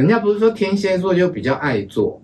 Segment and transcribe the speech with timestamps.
[0.00, 2.18] 人家不是说天蝎座就比较爱做，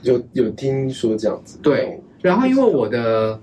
[0.00, 1.58] 有有听说这样子。
[1.62, 3.38] 对，然后因为我的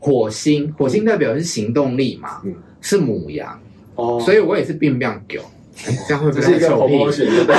[0.00, 3.60] 火星，火星代表是行动力嘛，嗯，是母羊，
[3.94, 5.36] 哦，所以我也是变变狗，
[6.08, 7.54] 这样会不会是一个红毛选的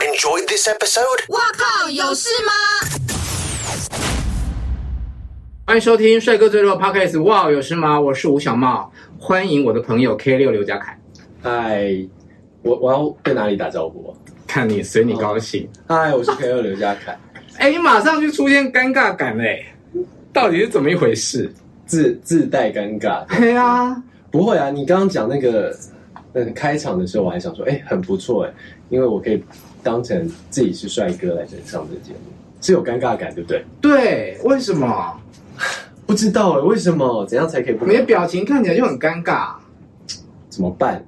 [0.00, 1.32] ？Enjoy this episode。
[1.32, 2.52] 哇靠，有事吗？
[5.64, 7.22] 欢迎收听帅哥最弱 Podcast。
[7.22, 7.98] 哇，有事吗？
[7.98, 10.98] 我是吴小茂，欢迎我的朋友 K 六刘家凯。
[11.40, 12.06] 嗨。
[12.62, 14.14] 我我要在哪里打招呼？
[14.46, 15.68] 看你随你高兴。
[15.88, 17.18] 嗨、哦，我是 K 二刘家凯。
[17.56, 19.66] 哎、欸，你马上就出现尴尬感嘞，
[20.32, 21.52] 到底是怎么一回事？
[21.86, 23.26] 自自带尴尬。
[23.36, 24.70] 对啊，不会啊。
[24.70, 25.76] 你刚刚讲那个
[26.32, 28.52] 那个开场的时候，我还想说，哎、欸，很不错哎，
[28.88, 29.42] 因为我可以
[29.82, 33.64] 当成自己是帅哥来这上这节目，是有尴尬感，对不对？
[33.80, 35.20] 对，为什么？
[36.06, 37.26] 不知道哎，为什么？
[37.26, 37.86] 怎样才可以不？
[37.86, 39.54] 你的表情看起来就很尴尬，
[40.48, 41.04] 怎么办？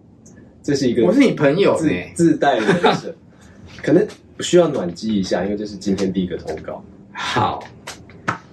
[0.65, 3.15] 这是一个，我是你朋友自自带人设，
[3.85, 4.05] 可能
[4.41, 6.83] 需要暖机一下，因为这是今天第一个通告。
[7.13, 7.63] 好，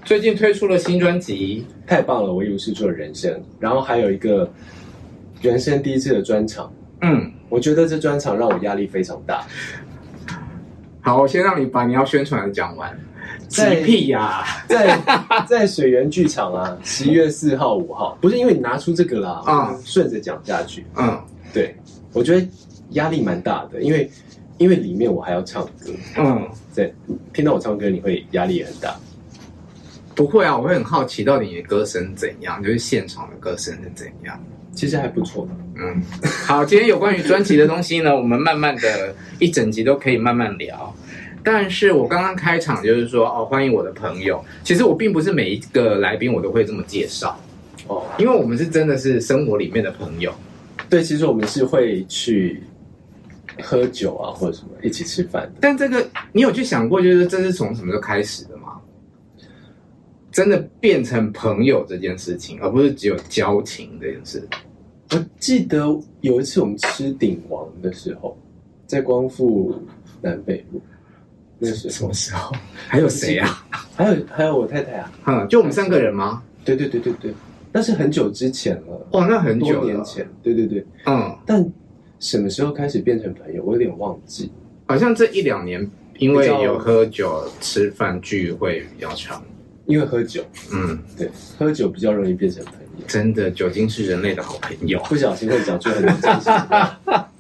[0.03, 2.33] 最近推出了新专辑，太棒了！
[2.33, 4.51] 我一无是处的人生，然后还有一个
[5.41, 6.69] 人生第一次的专场。
[6.99, 9.47] 嗯，我觉得这专场让我压力非常大。
[10.99, 12.93] 好，我先让你把你要宣传的讲完。
[13.47, 14.99] 在屁呀，在
[15.47, 21.17] 在水源剧场啊， 十一月四号、五号，不是因为你拿出这个啦，啊，顺着讲下去，嗯，
[21.53, 21.73] 对。
[22.13, 22.47] 我觉得
[22.91, 24.09] 压力蛮大的，因为
[24.57, 26.93] 因为里面我还要唱歌，嗯，对，
[27.33, 28.95] 听到我唱歌你会压力也很大？
[30.13, 34.39] 不会啊，我会很好奇到底你的歌声怎样，就是现场的歌声是怎样？
[34.73, 36.01] 其实还不错的，嗯。
[36.45, 40.93] 好，今天有关于专辑的东西呢，我们慢慢的一整集都可以慢慢聊。
[41.43, 44.43] 但是我刚刚开场就是说哦，欢迎我的朋友。
[44.63, 47.39] 其实我并不是每一个来宾我都会这么介绍
[47.87, 50.31] 哦，因为我们是真的是生活里面的朋友。
[50.91, 52.61] 对，其实我们是会去
[53.63, 55.49] 喝酒啊，或者什么一起吃饭。
[55.61, 58.73] 但这个你有去想过，就是这是从什么时候开始的吗？
[60.33, 64.45] 真的变成朋友这件事情，而不是只有交情这件事。
[65.11, 68.37] 我记得有一次我们吃鼎王的时候，
[68.85, 69.73] 在光复
[70.19, 70.81] 南北路，
[71.57, 72.53] 那是什么时候？
[72.89, 73.65] 还有谁啊？
[73.95, 75.11] 还有还有我太太啊？
[75.25, 76.43] 嗯，就我们三个人吗？
[76.65, 77.33] 对对对对对。
[77.73, 81.65] 那是很久之前了，哇，那很久多年前，对对对，嗯，但
[82.19, 84.51] 什么时候开始变成朋友，我有点忘记，
[84.85, 85.89] 好像这一两年，
[86.19, 89.41] 因为有喝酒、吃饭、聚会比较长，
[89.85, 90.43] 因为喝酒，
[90.73, 96.99] 嗯，对，喝酒比较容易变成朋友，真的，酒精是人类的好朋友，不小心会讲出很多真心话。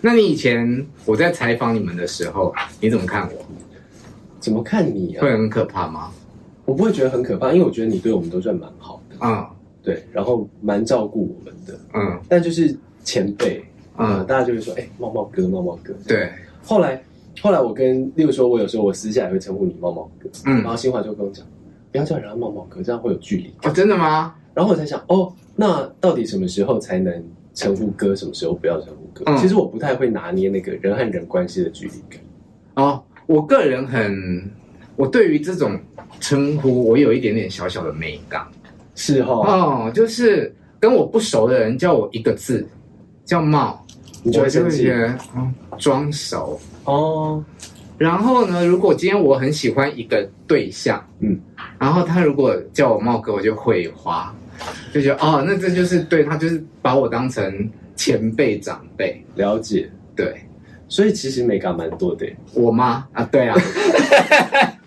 [0.00, 3.46] 那你以前我在采访你们的时候，你怎么看我？
[4.40, 5.20] 怎么看你啊？
[5.20, 6.10] 会很可怕吗？
[6.64, 9.02] 我不会觉得很可怕，因为我觉得你对我们都算蛮好。
[9.18, 13.64] 啊，嗯、对，然后蛮照顾我们的，嗯，但就是前辈，
[13.96, 16.30] 嗯，大家就会说，哎、欸，帽帽哥，茂茂哥，对。
[16.64, 17.02] 后来，
[17.40, 21.46] 后来我跟，例如说，我有时候我私下也会称呼你茂茂哥，嗯，然后新华就跟我讲，
[21.90, 23.54] 不要叫人家茂茂哥，这样会有距离。
[23.62, 24.34] 哦，真的吗？
[24.52, 27.24] 然后我才想，哦，那到底什么时候才能
[27.54, 29.24] 称呼哥，什么时候不要称呼哥？
[29.26, 32.20] 嗯、其实我不太会拿捏那个人和人关系的距离感。
[32.74, 34.50] 哦，我个人很，
[34.96, 35.78] 我对于这种
[36.20, 38.46] 称呼，我有一点点小小的美感。
[38.98, 42.68] 是哦，哦，就是跟我不熟的人叫我一个字，
[43.24, 43.86] 叫茂，
[44.24, 46.58] 我就会觉得嗯装熟。
[46.82, 47.44] 哦。
[47.96, 51.38] 然后呢，如果今天我很喜欢一个对象，嗯，
[51.78, 54.34] 然后他如果叫我茂哥，我就会花，
[54.92, 60.44] 就觉得哦，那这就是对他就是把我当成前辈长辈，了解，对，
[60.88, 62.26] 所以其实美感蛮多的。
[62.54, 63.06] 我吗？
[63.12, 63.56] 啊，对啊。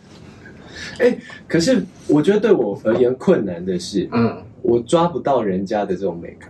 [1.01, 1.17] 哎，
[1.47, 6.49] 可是我觉得对我而言困难的是，嗯，我抓不到人家的这种美感，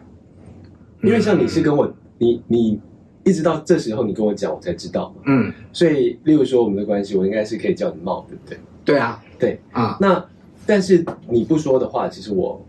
[1.04, 2.80] 因为像你是跟我，你你
[3.24, 8.58] 一直到这时候你跟我讲，我才知道嘛，嗯，所以例如说我们的关系，我应该是可以叫你帽，对不对？
[8.84, 9.60] 对啊，对。
[9.72, 10.24] 啊，那
[10.66, 12.64] 但是你不说的话，其实我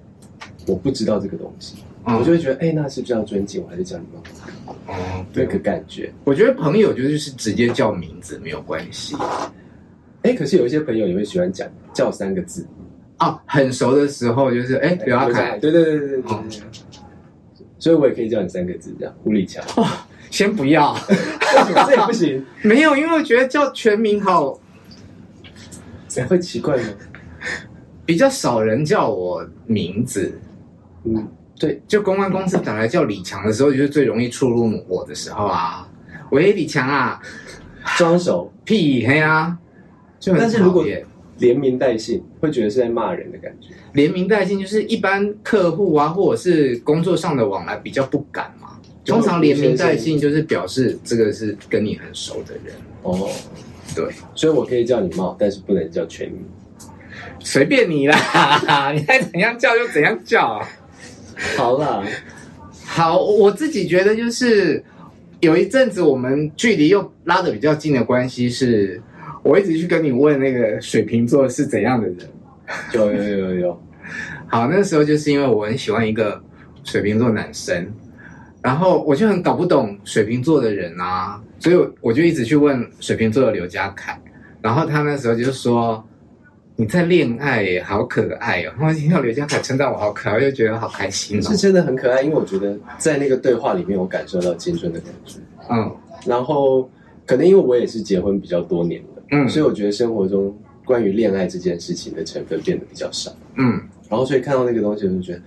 [0.67, 4.23] 我不知道这个东西，我就会觉得，哎，那是不是要尊敬我，还是叫你帽？
[4.87, 9.17] 哦，那个感觉，我觉得朋友就是直接叫名字没有关系。
[10.23, 12.67] 哎，可是有一些朋友也会喜欢讲叫三个字，
[13.19, 16.63] 哦，很熟的时候就是哎，刘阿凯，对对对对对，
[17.79, 19.65] 所以我也可以叫你三个字，这样胡里强。
[19.77, 19.87] 哦，
[20.31, 20.97] 先不要，
[21.87, 24.59] 这也不行， 没有，因为我觉得叫全名好，
[26.29, 26.85] 会奇怪吗？
[28.05, 30.39] 比较少人叫我名字，
[31.05, 31.29] 嗯，
[31.59, 35.89] 对，就公关公司打来叫李强的时候，就是最容易触怒我的时候啊。
[36.31, 37.21] 喂，李强啊，
[37.97, 39.59] 装熟屁黑啊！
[40.27, 40.87] 但是如果
[41.39, 43.69] 连名带姓，会觉得是在骂人的感觉。
[43.95, 48.69] 连名带姓就是一般客户啊，或者是工作上的往来比较不敢嘛。
[49.05, 53.29] 通常连名带姓就是表示这个是跟你很熟的人哦。
[53.95, 56.45] 对，所以我可以叫你茂，但是不能叫全名，
[57.41, 58.17] 随便你啦，
[58.95, 60.69] 你爱怎样叫就怎样叫啊。
[61.57, 62.05] 好啦，
[62.85, 64.83] 好，我自己觉得就是
[65.41, 69.03] 有一阵子我们距离又拉的比较近的关系是，
[69.43, 72.19] 我一直去跟你问那个水瓶座是怎样的人。
[72.95, 73.83] 有有有有，
[74.47, 76.43] 好，那时候就是因为我很喜欢一个
[76.85, 77.87] 水瓶座男生。
[78.63, 84.17] 然后我就很搞不懂水瓶座的人啊，所以我就一直去问水瓶座的刘家凯，
[84.61, 86.03] 然后他那时候就说
[86.77, 91.43] ：“你在恋爱耶，好可爱哦！”然后听到刘家凯称赞我好可爱，我就觉得好开心哦。
[91.43, 95.41] 是真的很可爱，因为我觉得在那个对话里面，我感受到青春的感觉。
[95.69, 95.93] 嗯，
[96.25, 96.89] 然后
[97.27, 103.35] 可能因为我也是结婚比较多年了，嗯，所以我觉得生活中关于恋爱这件事情的成分变得比较少。
[103.57, 105.43] 嗯，然后所以看到那个东西，我就觉得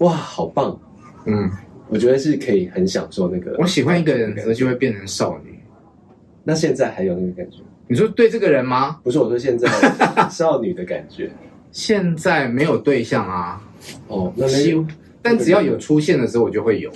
[0.00, 0.76] 哇，好棒，
[1.26, 1.48] 嗯。
[1.92, 3.56] 我觉得是可以很享受那个。
[3.58, 5.58] 我喜欢一个人，可能就会变成少女。
[6.44, 7.56] 那现在还有那个感觉？
[7.88, 9.00] 你说对这个人吗？
[9.02, 9.68] 不是，我说现在
[10.30, 11.28] 少女的感觉。
[11.72, 13.60] 现在没有对象啊。
[14.06, 14.86] 哦，那没。
[15.20, 16.92] 但只要有出现的时候，我就会有。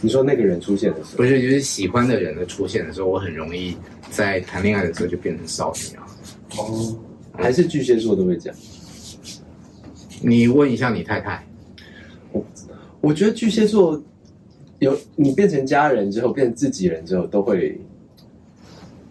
[0.00, 1.16] 你说那个人出现的时候？
[1.18, 3.76] 不是，就是喜欢的人的出现的时候，我很容易
[4.12, 6.06] 在谈恋爱的时候就变成少女啊。
[6.58, 6.96] 哦，
[7.32, 8.58] 还是巨蟹座都会这样。
[10.20, 11.44] 你问一下你太太。
[12.30, 12.44] 我
[13.00, 14.00] 我觉得巨蟹座
[14.78, 17.80] 有你变成家人之后，变成自己人之后，都会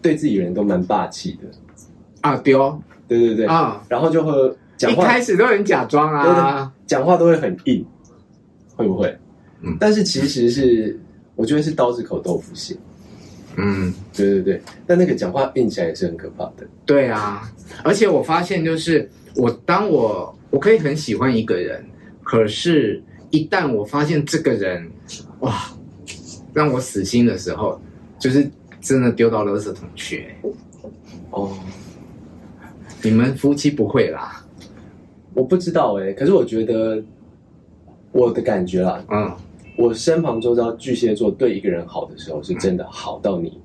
[0.00, 1.48] 对自己人都蛮霸气的
[2.20, 2.36] 啊！
[2.38, 3.84] 丢，对对对啊！
[3.88, 4.32] 然后就会
[4.76, 7.84] 讲话，一开始都很假装啊，讲话都会很硬，
[8.76, 9.14] 会不会？
[9.60, 10.98] 嗯，但是其实是
[11.34, 12.76] 我觉得是刀子口豆腐心。
[13.56, 16.66] 嗯，对对对，但那个讲话硬起来也是很可怕的。
[16.86, 17.50] 对啊，
[17.82, 21.84] 而且我发现就是我当我我可以很喜欢一个人，
[22.22, 23.02] 可是。
[23.34, 24.86] 一旦我发现这个人，
[25.40, 25.72] 哇，
[26.52, 27.80] 让我死心的时候，
[28.18, 28.46] 就是
[28.78, 30.26] 真的丢到垃圾桶去。
[31.30, 31.56] 哦，
[33.00, 34.44] 你们夫妻不会啦？
[35.32, 37.02] 我不知道哎，可是我觉得
[38.10, 39.34] 我的感觉啦，嗯，
[39.76, 43.58] 我身旁周遭巨蟹座对一个人好的时候，是真的好到你，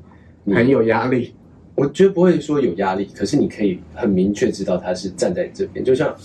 [0.44, 1.34] 你很有压力。
[1.76, 6.16] 我觉得不会说有压力，可是你可以很明确知道他是站在你这边，就像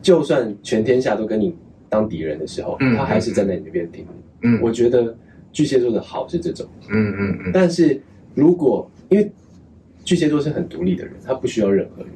[0.00, 1.54] 就算全天下都跟你。
[1.92, 4.08] 当敌人的时候，他还是站在你那边挺你。
[4.48, 5.14] 嗯，我觉得
[5.52, 6.66] 巨蟹座的好是这种。
[6.88, 7.50] 嗯嗯嗯。
[7.52, 8.00] 但是
[8.34, 9.30] 如果因为
[10.02, 12.12] 巨蟹座是很独立的人，他不需要任何人，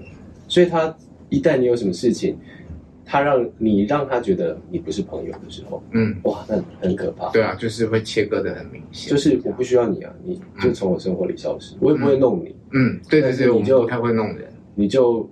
[0.48, 0.96] 所以他
[1.28, 2.38] 一旦你有什么事情，
[3.08, 7.30] 他让你让他觉得你不是朋友的时候，嗯，哇，那很可怕。
[7.30, 9.08] 对啊，就是会切割的很明显。
[9.08, 12.54] 就是我不需要你啊，你就从我生活里消失，我也不会弄你。
[12.72, 15.30] 嗯，对对对，你就不太会弄人，你就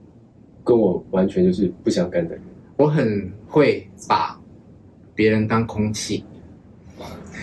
[0.62, 2.42] 跟我完全就是不相干的人。
[2.76, 4.40] 我很会把
[5.14, 6.24] 别人当空气，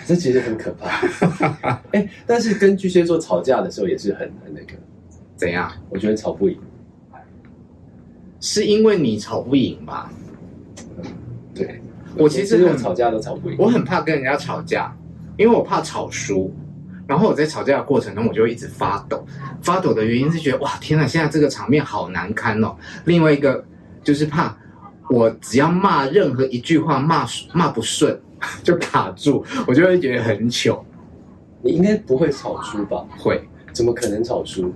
[0.06, 1.78] 这其实很可怕。
[1.92, 4.72] 哎，但是跟巨蟹座吵架的时候也是很很那个，
[5.36, 5.70] 怎样？
[5.90, 6.58] 我觉得吵不赢，
[8.40, 10.10] 是因为你吵不赢吧？
[12.14, 14.94] 对，我其实我吵架都吵不赢，我很怕跟人家吵架，
[15.36, 16.54] 因为我怕吵输。
[17.06, 19.26] 然后我在吵架的过程中，我就会一直发抖。
[19.60, 22.74] 发抖的原因是觉得哇，天哪，现在这个场面好难堪哦。
[23.04, 23.64] 另外一个
[24.02, 24.56] 就是怕。
[25.10, 28.18] 我只要骂任何一句话骂骂不顺，
[28.62, 30.82] 就卡住，我就会觉得很糗。
[31.60, 33.04] 你应该不会吵输吧？
[33.18, 34.72] 会，怎么可能吵输？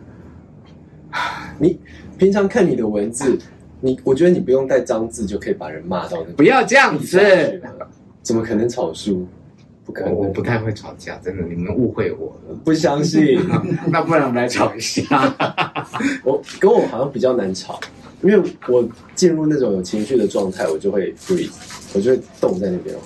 [1.58, 1.80] 你
[2.18, 3.38] 平常看你的文字，
[3.86, 6.34] 你我觉得你不用带脏字就可以把人骂到那。
[6.34, 7.62] 不要这样子，
[8.22, 9.26] 怎么可能吵输？
[9.84, 12.54] 不可能，我不太会吵架，真的，你们误会我了。
[12.64, 13.38] 不相信？
[13.86, 15.04] 那不然我们来吵一下。
[16.24, 17.78] 我跟我好像比较难吵。
[18.22, 21.52] 因为我进入那种有情绪的状态，我就会 freeze，
[21.94, 22.96] 我就会冻在那边。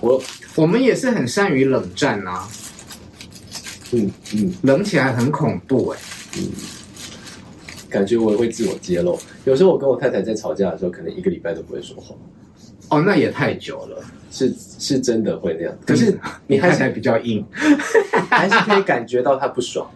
[0.00, 0.22] 我
[0.56, 2.48] 我们也是很善于冷战呐、啊，
[3.92, 6.52] 嗯嗯，冷起来很恐怖哎、欸，嗯，
[7.94, 9.16] 感觉我也会自我揭露。
[9.44, 12.12] 有时候我跟我太太在吵架的时候，可能一个礼拜都不会说话。
[12.88, 15.72] 哦，那也太久了，是是真的会那样。
[15.86, 17.46] 可是你看起来比较硬，
[18.28, 19.88] 还是可以感觉到他不爽，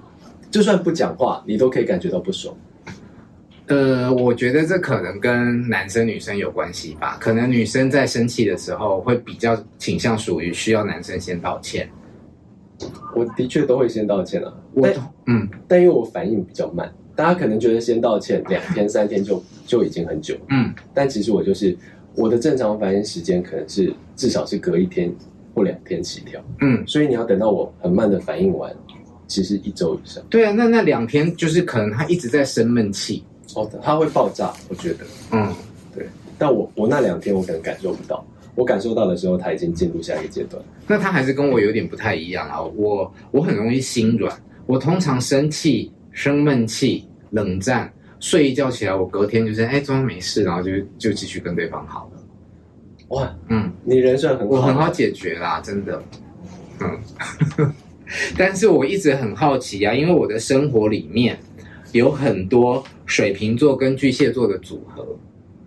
[0.48, 2.56] 就算不讲话，你都可以感觉到不爽。
[3.66, 7.18] 呃，我觉得这可能跟男生女生有关系吧。
[7.20, 11.90] 可能女生在生气的时候会比较倾向属于需要男生先道歉。
[13.14, 14.54] 我的确都会先道歉啊。
[14.72, 14.88] 我
[15.26, 20.36] 嗯，但因为我反应比较慢，大家可能觉得先道歉 两天三天就就已经很久。
[20.50, 21.76] 嗯，但其实我就是
[22.14, 25.12] 我的正常反应时间可能是至少是隔一天
[25.52, 26.40] 或两天起跳。
[26.60, 28.72] 嗯，所以你要等到我很慢的反应完，
[29.26, 30.22] 其实一周以上。
[30.30, 33.24] 对啊，那那两天就是可能他一直在生闷气。
[33.56, 34.98] 哦，他会爆炸，我觉得，
[35.32, 35.52] 嗯，
[35.92, 36.06] 对。
[36.38, 40.62] 但我我那两天我可能感受不到，我感受到的时候，他已经进入下一个阶段。
[40.86, 42.62] 那他还是跟我有点不太一样啊。
[42.62, 44.32] 我我很容易心软，
[44.66, 52.20] 我通常生气、生闷气、冷战，睡一觉起来，我隔天就是哎，昨天没事，然后就就继续跟对方好了。
[53.10, 56.02] 哇，嗯，你人算很好，我很好解决啦，真的。
[56.80, 57.70] 嗯，
[58.36, 61.38] 但是我一直很好奇啊，因为我的生活里面
[61.92, 65.06] 有很多水瓶座跟巨蟹座的组合。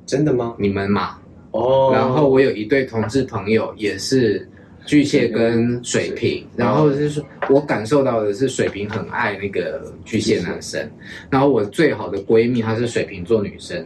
[0.05, 0.53] 真的吗？
[0.59, 1.17] 你们嘛。
[1.51, 4.45] 哦，然后我有一对同志朋友，也是
[4.91, 10.85] 巨蟹跟水瓶，然后就是我感受到的是水瓶很爱那个巨蟹男生，
[11.29, 13.81] 然后我最好的闺蜜她是水瓶座女生，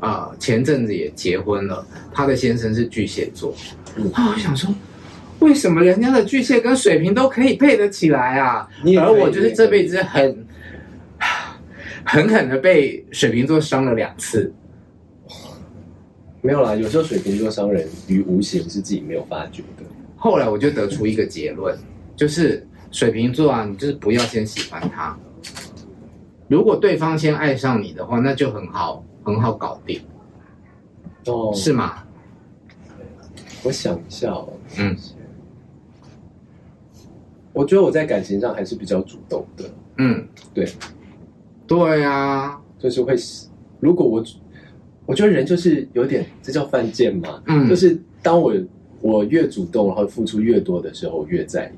[0.00, 3.54] 啊、呃，前阵子也结婚了，她的先生是巨蟹座，
[4.12, 4.68] 啊，我想说，
[5.38, 8.68] 为什么人家的巨蟹跟水瓶都可以配得起来啊？
[8.98, 10.46] 而我就是这辈子很
[12.04, 14.52] 狠狠的被水瓶座伤了两次。
[16.42, 19.84] 没有啦，有时候水瓶座伤人于无形，是自己没有发觉的。
[20.20, 21.74] 后来我就得出一个结论，
[22.14, 25.18] 就是水瓶座啊，你就是不要先喜欢他。
[26.46, 29.98] 如果对方先爱上你的话，那就很好，很好搞定。
[31.24, 32.04] 哦，是吗？
[33.62, 34.94] 我想一下哦，嗯，
[37.54, 39.64] 我觉得我在感情上还是比较主动的。
[39.96, 40.70] 嗯，对，
[41.66, 43.16] 对啊，就是会，
[43.80, 44.22] 如果我。
[45.06, 47.42] 我觉得人就是有点，这叫犯贱嘛。
[47.46, 48.54] 嗯，就是当我
[49.00, 51.72] 我越主动，然后付出越多的时候，越在意。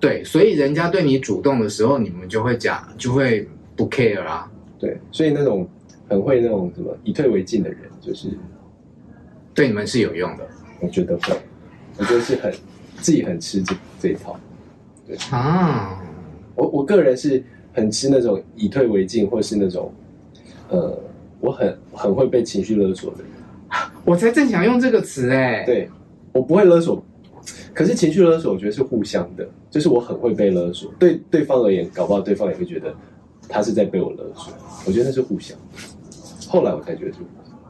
[0.00, 4.50] 对，所以人家对你主动的时候，你们就会讲，就会不 care 啊。
[4.78, 5.68] 对，所以那种
[6.08, 8.28] 很会那种什么以退为进的人，就是
[9.54, 10.46] 对你们是有用的。
[10.80, 11.36] 我觉得会，
[11.96, 12.52] 我觉得是很
[12.96, 14.38] 自己很吃这这一套。
[15.06, 16.02] 对啊，
[16.54, 19.92] 我我个人是很吃那种以退为进，或是那种
[20.68, 20.98] 呃。
[21.40, 23.30] 我很很会被情绪勒索的人，
[24.02, 25.62] 我才正想用这个词哎。
[25.66, 25.90] 对，
[26.34, 27.02] 我不会勒索，
[27.72, 32.92] 可是情绪勒索我觉得是互相的，就是我很会被勒索，对对方而言，搞不好对方也会觉得
[33.48, 34.52] 他是在被我勒索，
[34.84, 35.56] 我觉得那是互相。
[36.48, 37.20] 后来我才觉得是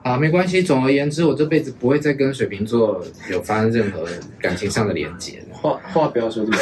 [0.03, 0.63] 啊，没关系。
[0.63, 4.07] 总而言之，我这辈子不会再跟水瓶座有发生任何
[4.41, 5.43] 感情上的连接。
[5.53, 6.59] 话话不要说这么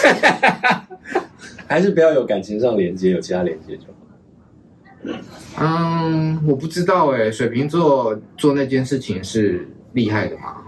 [1.66, 5.14] 还是不要有感情上连接，有其他连接就好。
[5.60, 10.62] 嗯，我不知道哎，水瓶座做那件事情是厉害的吗？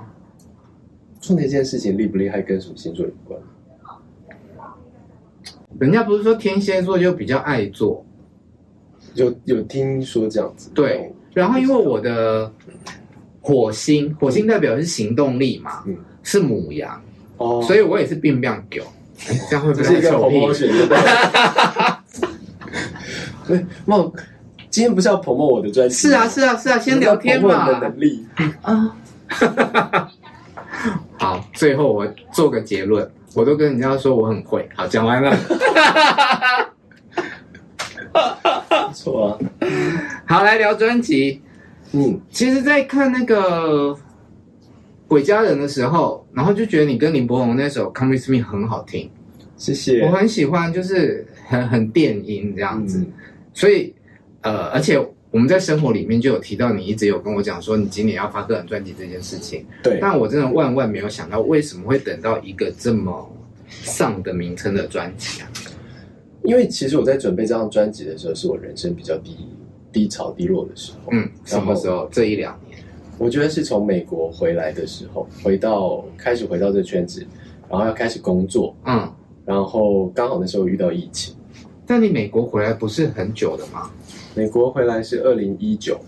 [1.25, 3.41] 做那件事情厉不厉害跟什么星座有关？
[5.81, 8.05] 人家不是说天蝎座就比较爱做，
[9.15, 10.71] 有有听说这样子。
[10.75, 12.53] 对，然后因为我的
[13.41, 17.03] 火星，火星代表是行动力嘛，嗯，是母羊
[17.39, 18.87] 哦，所以我也是变变狗，
[19.49, 20.69] 这样会不会是一个红毛选
[23.49, 24.13] 对，梦，
[24.69, 25.95] 今天不是要 promote 我的专辑？
[25.95, 27.67] 是啊，是啊，是啊，先聊天嘛。
[27.67, 28.27] 的能力。
[28.63, 28.95] 啊，
[31.19, 34.69] 好，最后我做个结论，我都跟人家说我很会。
[34.75, 35.37] 好，讲完了。
[38.93, 39.39] 错啊。
[40.27, 41.43] 好，来聊专辑。
[41.93, 43.91] 嗯，其实，在看那个
[45.07, 49.11] 《鬼家人》的时候，然后就觉得你跟林柏宏那首《Come With Me》很好听。
[49.57, 50.03] 谢谢。
[50.05, 52.99] 我很喜欢，就是很很电音这样子。
[52.99, 53.13] 嗯
[53.57, 53.95] 所以，
[54.41, 54.99] 呃，而且
[55.35, 59.67] 我们在生活里面就有提到，你一直有跟我讲说，你今年要发个人专辑这件事情。
[59.83, 59.99] 对。
[60.01, 63.29] 但我真的万万没有想到，为什么会等到一个这么
[63.69, 65.51] 丧的名称的专辑啊？
[66.45, 69.37] 因为其实我在准备这张专辑的时候，是我人生比较低
[69.91, 71.09] 低潮、低落的时候。
[71.11, 72.09] 嗯，什么时候？
[72.13, 72.79] 这一两年？
[73.19, 77.27] 我觉得是从美国回来的时候，回到开始回到这圈子，
[77.69, 78.73] 然后要开始工作。
[78.87, 79.13] 嗯。
[79.45, 81.35] 然后刚好那时候遇到疫情。
[81.85, 83.91] 但你美国回来不是很久的吗？
[84.35, 85.99] 美国回来是二零一九，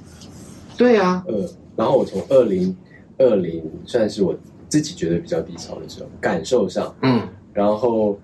[0.77, 2.77] 对啊，呃，然后我从二零
[3.19, 4.37] 二零算是我
[4.69, 8.19] 自己觉得比较低潮的时候，感受上，嗯，然后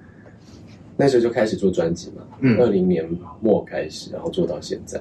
[0.96, 3.08] 那时候就开始做专辑嘛，嗯，二零年
[3.40, 5.00] 末开始，然后做到现在，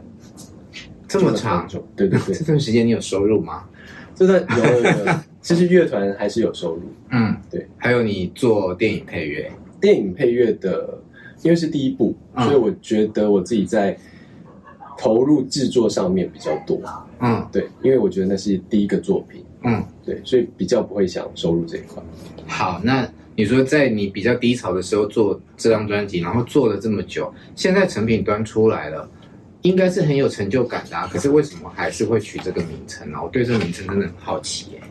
[1.07, 3.63] 这么长，对对对， 这段时间你有收入吗？
[4.15, 10.99] 这段有有有， 其实乐团还是有收入，嗯，对，还有你做电影配乐，电影配乐的。
[11.43, 13.97] 因为是第一部，所以我觉得我自己在
[15.01, 16.79] 投入制作上面比较多。
[17.21, 19.43] 嗯，对，因为我觉得那是第一个作品。
[19.63, 22.03] 嗯，对，所以比较不会想收入这一块。
[22.45, 29.09] 好，那你说在你比较低潮的时候做这张专辑，然后做了这么久，现在成品端出来了，
[29.63, 31.09] 应该是很有成就感的啊。
[31.11, 33.17] 可是为什么还是会取这个名称呢？
[33.23, 34.81] 我对这个名称真的很好奇耶。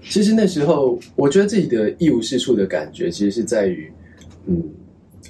[0.00, 3.90] 其实那时候我觉得自己的一无是处的感觉，其实是在于，
[4.46, 4.62] 嗯。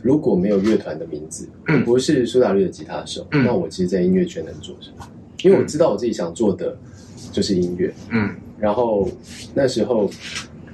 [0.03, 5.07] 如果没有乐团的名字，嗯、不是苏打绿的吉他手，嗯、那我其实，在音乐圈能做什么？
[5.43, 6.77] 因为我知道我自己想做的
[7.33, 7.93] 就是音乐。
[8.11, 9.09] 嗯，然后
[9.55, 10.11] 那时候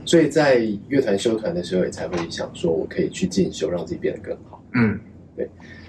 [0.04, 4.62] 所以在乐团休团的时候，也才会想说我可以去进修，让自己变得更好。
[4.75, 4.99] 嗯，
[5.37, 5.49] 对。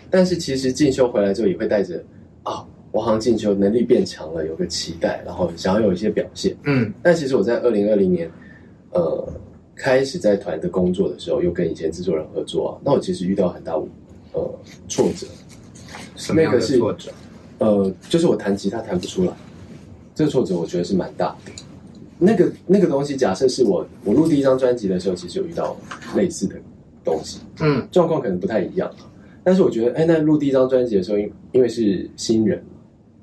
[0.09, 2.03] 但是其实进修回来之后，也会带着
[2.43, 6.55] 啊，我好像进修能力变强了，有个期待，然后想要有一些表现。
[6.63, 8.31] 嗯，但其实我在二零二零年，
[8.91, 9.33] 呃，
[9.77, 13.73] 开始在团的工作的时候，又跟以前制作人合作啊，那我其实遇到很大
[14.33, 15.27] 呃挫折。
[16.15, 17.11] 什么样的挫折？
[17.59, 19.31] 呃，就是我弹吉他弹不出来，
[20.15, 21.51] 这个挫折我觉得是蛮大的。
[22.17, 25.77] 那个 那个东西，假设是我我录第一张专辑的时候，其实有遇到
[26.15, 26.55] 类似的
[27.03, 28.91] 东西，嗯，状况可能不太一样。
[29.43, 32.61] 但是我觉得，哎，那录第一张专辑的时候，因因为是新人，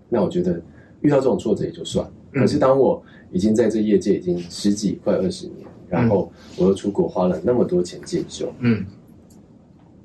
[0.08, 0.61] 那我觉得
[1.00, 2.06] 遇到这种挫折也就算。
[2.06, 8.84] 了、可是当我已经在这业界已经十几快二十年，然后我又出国花了那么多钱进修，嗯，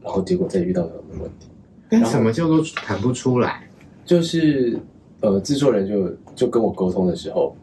[0.02, 1.48] 然后结果再遇到什么问题？
[1.90, 3.68] 但什么叫做弹不出来？
[4.06, 4.80] 就是
[5.22, 7.56] 呃，制作人就就跟我沟通的时候，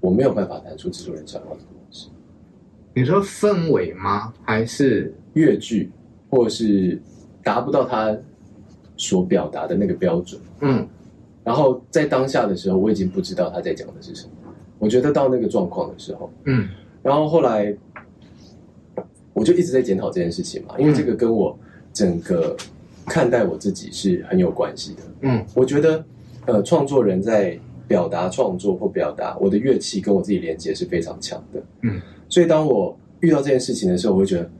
[0.00, 2.08] 我没有办法弹出制作人想要的东西。
[2.94, 4.32] 你说氛围吗？
[4.42, 5.90] 还是乐句，
[6.30, 7.00] 或者是
[7.42, 8.16] 达不到他
[8.96, 10.40] 所表达的那个标准？
[10.60, 10.86] 嗯。
[11.44, 14.32] 然后在当下的时候，我已经不知道他在讲的是什么。
[14.78, 16.68] 我觉得到那个状况的时候，嗯。
[17.06, 17.72] 然后后来，
[19.32, 21.56] 我就一直在检讨这件事情嘛，因为这个跟我
[21.92, 22.56] 整个。
[23.08, 25.02] 看待我自己是很有关系的。
[25.20, 26.04] 嗯，我觉得，
[26.44, 31.62] 呃，创作人在表达创作或表达我的乐器跟我自己连接是非常强的。
[31.82, 34.50] 嗯，所以当我遇到这件事情的时候，我会觉得，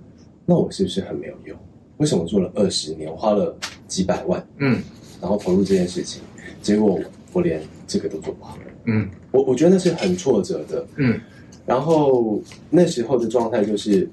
[0.45, 1.59] 那我是不是很没有用？
[1.97, 3.53] 为什么做了二十年，花了
[3.89, 4.81] 几百万，嗯，
[5.21, 6.23] 然后投入这件事情，
[6.63, 7.01] 结果我，
[7.33, 8.57] 我连这个都做不好。
[8.85, 10.87] 嗯，我我觉得那是很挫折的。
[10.99, 11.21] 嗯，
[11.67, 14.09] 然后那时候的状态就是，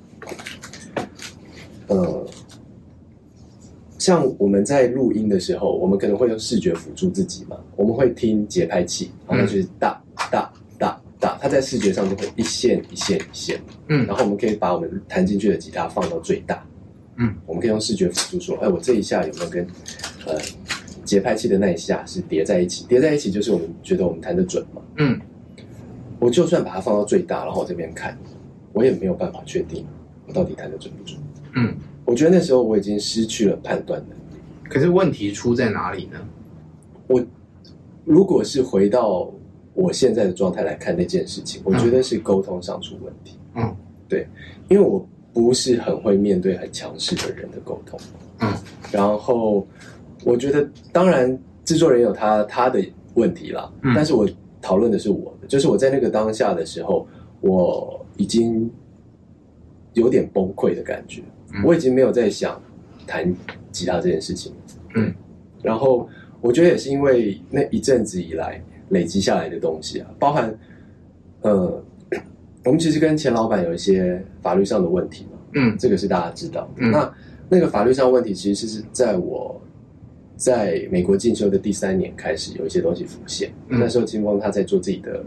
[1.87, 2.25] 呃。
[3.99, 7.55] 像我们在录音的时候，我们可能会用视觉辅助自己嘛。
[7.77, 13.61] 我们会听节拍器，然后就是大大大大，它在视觉上就会一线一线一线。
[13.87, 16.61] 嗯，然后我们可以把我们弹进去的吉他放到最大。
[17.15, 19.65] 嗯，我们可以用视觉辅助说，哎，我这一下有没有跟
[20.25, 20.37] 呃
[21.05, 22.85] 节拍器的那一下是叠在一起？
[22.89, 24.81] 叠在一起就是我们觉得我们弹得准嘛。
[24.97, 25.17] 嗯，
[26.23, 28.17] 我就算把它放到最大，然后我这边看，
[28.71, 29.85] 我也没有办法确定
[30.25, 31.19] 我到底弹得准不准。
[31.55, 31.75] 嗯。
[32.05, 34.41] 我觉得那时候我已经失去了判断能力。
[34.69, 36.19] 可是问题出在哪里呢？
[37.07, 37.23] 我
[38.03, 39.31] 如果是回到
[39.73, 43.37] 我现在的状态来看那件事情，我觉得是沟通上出问题。
[43.55, 43.73] 嗯，
[44.09, 44.27] 对，
[44.67, 47.97] 因为我不是很会面对很强势的人的沟通。
[48.39, 48.51] 嗯，
[48.91, 49.65] 然后
[50.25, 52.83] 我觉得，当然制作人有他他的
[53.13, 53.71] 问题啦。
[53.81, 54.27] 嗯，但是我
[54.63, 57.05] 讨论的是我的，就是我在那个当下的时候，
[57.41, 58.71] 我已经
[59.93, 61.21] 有点崩溃的感觉。
[61.63, 62.59] 我已经没有在想
[63.05, 63.31] 弹
[63.71, 64.51] 吉他这件事情，
[64.95, 65.13] 嗯，
[65.61, 66.09] 然后
[66.41, 70.51] 我觉得也是因为那一阵子以来累积下来的东西啊，包含
[71.41, 71.83] 呃，
[72.65, 77.13] 我们其实跟钱老板有一些法律上的问题嘛，嗯，这个是大家知道那
[77.49, 79.61] 那个法律上问题其实是在我
[80.35, 83.51] 在美国进修的第三年开始有一些东西浮现。
[83.69, 85.23] 嗯，那时候金峰他在做自己的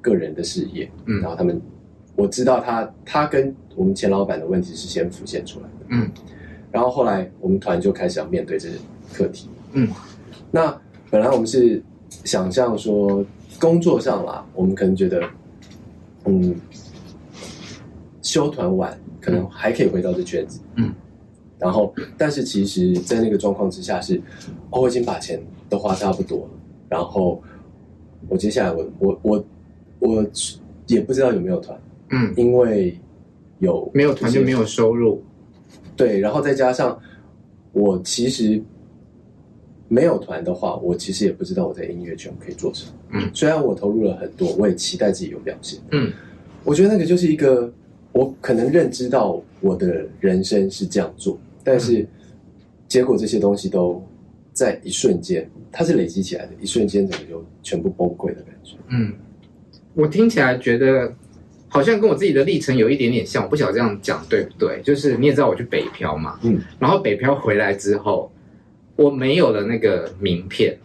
[0.00, 1.60] 个人的事业，嗯，然后他们。
[2.16, 6.10] 我知道他，他跟我们前老板的问题是先浮现出来的，嗯，
[6.70, 8.74] 然后后来我们团就开始要面对这些
[9.14, 9.88] 课题，嗯，
[10.50, 10.76] 那
[11.08, 11.82] 本来我们是
[12.24, 13.24] 想象说
[13.58, 15.22] 工作上啦，我们可能觉得，
[16.26, 16.54] 嗯，
[18.20, 20.92] 休团完可能还可以回到这圈子，嗯，
[21.60, 24.16] 然后但是其实，在那个状况之下是，
[24.70, 26.50] 哦，我已经把钱都花差不多了，
[26.88, 27.40] 然后
[28.28, 29.44] 我接下来我我我
[30.00, 30.26] 我
[30.86, 31.78] 也不知道有没有团。
[32.12, 32.98] 嗯，因为
[33.60, 35.22] 有没有团就没有收入，
[35.94, 36.98] 对，然后再加上
[37.72, 38.60] 我其实
[39.86, 42.92] 没有团的话，我其实也不知道我在音乐圈可以做什么。
[43.12, 45.78] 嗯，虽然我投入了很多，我也期待自己有表现。
[45.92, 46.12] 嗯，
[46.64, 47.72] 我觉得那个就是一个
[48.10, 52.06] 我可能认知到我的人生是这样做，但是
[52.88, 54.02] 结果这些东西都
[54.52, 58.76] 在一瞬间，它是累积起来的，一瞬间整个就全部崩溃的感觉。
[58.88, 59.12] 嗯，
[59.94, 61.12] 我听起来觉得。
[61.72, 64.82] 好像跟我自己的历程有一点点像，我不晓得这样讲对不对？
[64.82, 68.28] 就是你也知道我去北漂嘛，嗯，然后北漂回来之后，
[68.96, 70.76] 我没有了那个名片，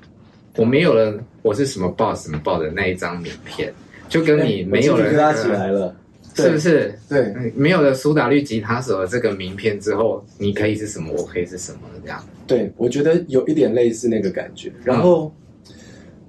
[0.56, 3.74] 我没有了我是什么报什么报的那一张名片，
[4.08, 5.96] 就跟你没有了、那个，拉起来了，
[6.36, 6.94] 是不是？
[7.10, 12.24] 对，没有了苏打绿吉他手的这个名片之后，你可以是什么，我可以是什么这样。
[12.46, 14.72] 对，我觉得有一点类似那个感觉。
[14.84, 15.34] 然后，
[15.70, 15.76] 嗯、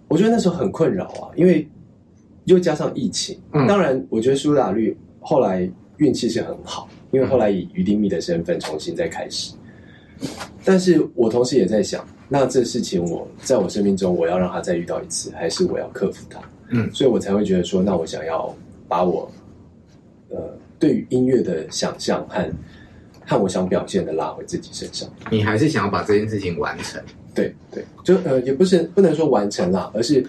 [0.08, 1.68] 我觉得那时候很困扰啊，因为。
[2.46, 9.52] 又加上疫情，嗯、当然，我觉得苏打绿后来运气是很好，因为后来以余丁密的身份重新再开始。
[10.64, 16.40] 但是我同时也在想，那这事情我在我生命中，我要让他再遇到一次，还是我要克服它？
[16.70, 18.54] 嗯，所以我才会觉得说，那我想要
[18.86, 19.28] 把我
[20.30, 22.44] 呃对于音乐的想象和
[23.24, 25.08] 和我想表现的拉回自己身上。
[25.30, 27.02] 你还是想要把这件事情完成？
[27.34, 30.24] 对对，就呃也不是不能说完成啦，而是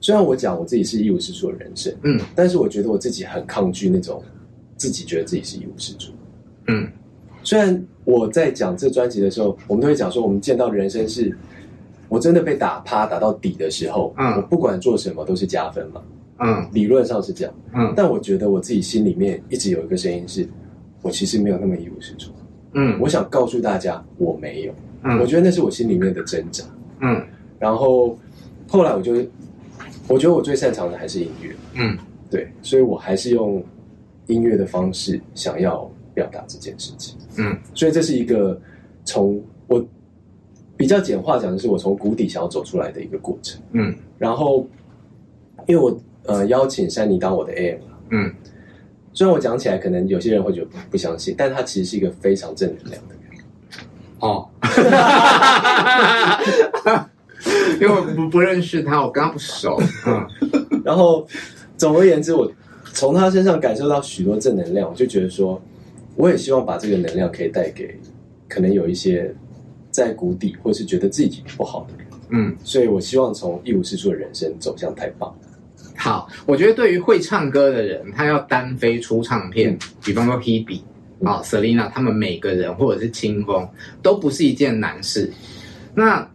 [0.00, 4.22] 虽然我讲我自己是一无是处的人生，嗯，但是我觉得我自己很抗拒那种
[4.76, 6.12] 自己觉得自己是一无是处。
[6.68, 6.88] 嗯，
[7.42, 11.36] 虽然我在讲这专辑的时候，我们都会讲说，我们见到的人生是，
[12.08, 16.00] 我真的被打趴打到底的时候，嗯，我不管做什么都是加分嘛，
[16.40, 20.48] 嗯，理论上是这样，嗯，但我觉得我自己心里面一直有一个声音是，
[21.02, 22.32] 我其实没有那么一无是处，
[22.72, 24.72] 嗯，我想告诉大家我没有，
[25.02, 26.64] 嗯，我觉得那是我心里面的挣扎，
[27.00, 27.22] 嗯，
[27.58, 28.18] 然后
[28.66, 29.14] 后来我就，
[30.08, 31.96] 我觉得我最擅长的还是音乐，嗯，
[32.30, 33.62] 对，所以我还是用
[34.26, 35.90] 音乐的方式想要。
[36.14, 38.60] 表达这件事情，嗯，所以这是一个
[39.04, 39.86] 从我
[40.76, 44.66] 比较简化讲的是我从谷底想要走出来的一个过程，嗯，然后
[45.68, 45.96] 因为我
[46.28, 48.32] 呃邀请珊妮当我的 AM 嗯，
[49.12, 53.40] 虽然我讲起来可能有些人会觉得不相信，但他其实是一个非常正能量的人，
[54.20, 54.48] 哦，
[57.80, 60.24] 因为我不不认识他，我跟他不熟，嗯，
[60.84, 61.26] 然后
[61.76, 62.50] 总而言之，我
[62.92, 65.60] 从他身上感受到许多正能量，我就觉得说。
[66.16, 67.96] 我也希望把这个能量可以带给
[68.48, 69.32] 可能有一些
[69.88, 75.32] 在谷底或是觉得自己不好的人，嗯，所以我希望从一无是处的人生走向太棒。
[75.98, 80.80] 好，我觉得对于会唱歌的人，他要单飞出唱片，嗯、比方说 Hebe
[81.22, 83.68] 啊、Selina，他们每个人或者是清风，
[84.00, 85.30] 都不是一件难事。
[85.94, 86.26] 那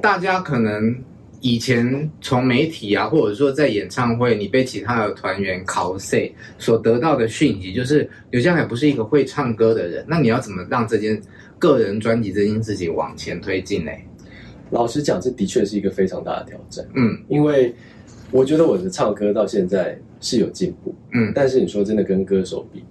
[0.00, 0.96] 大家可能。
[1.44, 10.04] 以前从媒体啊，或者说在演唱会，你被其他的团员 cos 所得到的讯息，就是刘江海不是一个会唱歌的人。
[10.06, 11.20] 那你要怎么让这件
[11.58, 13.90] 个人专辑这件事情往前推进呢？
[14.70, 16.86] 老实讲，这的确是一个非常大的挑战。
[16.94, 17.74] 嗯，因为
[18.32, 20.92] 我觉得我的唱歌到现在是有进步。
[21.12, 22.82] 嗯，但是你说真的跟歌手比，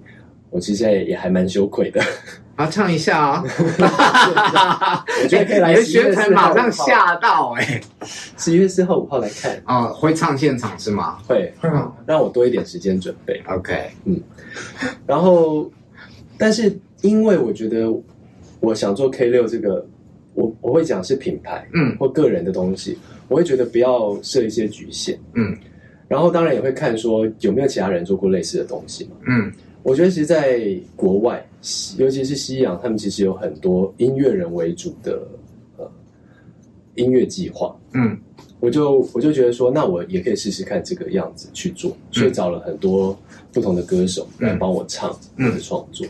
[0.49, 2.01] 我其实也还蛮羞愧的。
[2.58, 3.43] 啊，唱一下啊！
[5.23, 5.82] 我觉得可以来。
[5.82, 7.82] 宣传马上吓到哎、欸！
[8.38, 11.17] 十一月四号、五号来看啊、哦，会唱现场是吗？
[11.27, 11.51] 会，
[12.06, 13.41] 让我多一点时间准备。
[13.47, 14.21] OK，嗯。
[15.08, 15.71] 然后，
[16.38, 17.91] 但是因为我觉得
[18.60, 19.84] 我想做 K 六这个，
[20.36, 22.99] 我我会讲是品牌，嗯，或个人的东西，
[23.32, 25.58] 我会觉得不要设一些局限，嗯。
[26.10, 29.50] 然后当然也会看说有没有其他人做过类似的东西嘛，嗯。
[29.84, 31.44] 我觉得其实在国外，
[31.98, 35.26] 尤其是西洋，他们其实有很多音乐人为主的
[35.78, 35.89] 呃
[36.96, 37.76] 音乐计划。
[37.94, 38.15] 嗯，
[38.60, 43.17] 我就我就觉得说，那我也可以试试看这个样子去做，所以找了很多
[43.54, 46.06] 不同的歌手来帮我唱或者创作。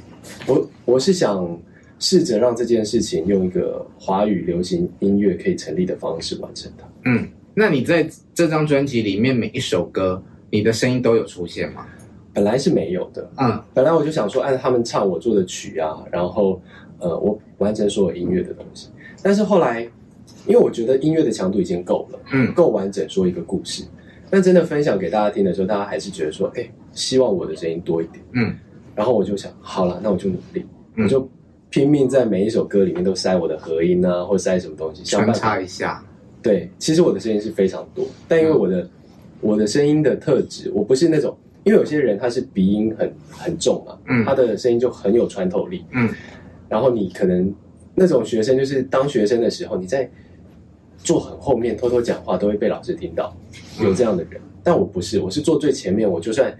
[0.48, 1.58] 我我是想
[2.00, 6.86] 试着让这件事情用一个华语流行音乐可以成立的方式完成它。
[7.06, 11.86] 嗯，那你在这张专辑里面每一首歌，你的声音都有出现吗？
[12.34, 16.62] 本来是没有的，嗯，本来我就想说按他们唱我做的曲啊，然后
[17.00, 18.90] 呃，我完成所有音乐的东西。
[19.22, 19.82] 但是后来，
[20.46, 23.84] 因为我觉得音乐的强度已经够了，嗯，够完整说一个故事。
[24.30, 28.56] 但真的分享给大家听的时候，大家还是觉得说，哎、欸，希望我的声音多一点，嗯。
[28.96, 31.30] 然后我就想，好了，那我就努力，嗯、我就
[31.70, 36.02] 拼命在每一首歌里面都塞我的和音啊，或塞什么东西，穿插一下。
[36.42, 38.90] 对，其实我的声音是非常多，但因为我的、嗯、
[39.42, 41.36] 我的声音的特质，我不是那种。
[41.64, 46.10] 因为有些人他是鼻音很很重嘛，嗯，他的声音就很有穿透力，嗯，
[46.68, 47.54] 然后你可能
[47.94, 50.10] 那种学生就是当学生的时候，你在
[50.98, 53.32] 坐很后面偷偷讲话都会被老师听到，
[53.80, 56.52] 有这样的人，嗯，但我不是，我是坐最前面，我就算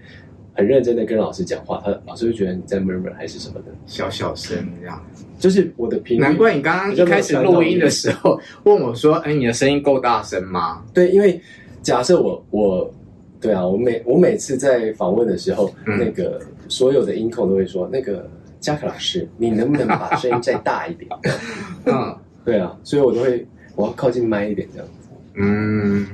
[0.54, 5.04] 很认真的跟老师讲话，他老师就觉得你在 murmur 还是什么的，小小声这样，
[5.38, 6.20] 就是我的频率。
[6.20, 11.40] 难怪你刚刚一开始录音的时候问我说：“哎，你的声音够大声吗？”对，因为
[11.82, 12.94] 假设我我。
[13.40, 21.10] 对啊，我每我每次在访问的时候，嗯、那个所有的音控都会说：“那个嘉凯老师，你能不能把声音再大一点？”
[21.86, 25.08] 嗯，对啊，所以我都会我要靠近麦一点这样子。
[25.34, 26.06] 嗯，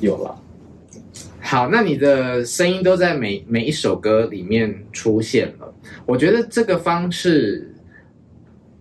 [0.00, 0.34] 有了。
[1.46, 5.72] 好，那你的声音都在每每一首歌里面出现了。
[6.06, 7.70] 我觉得这个方式，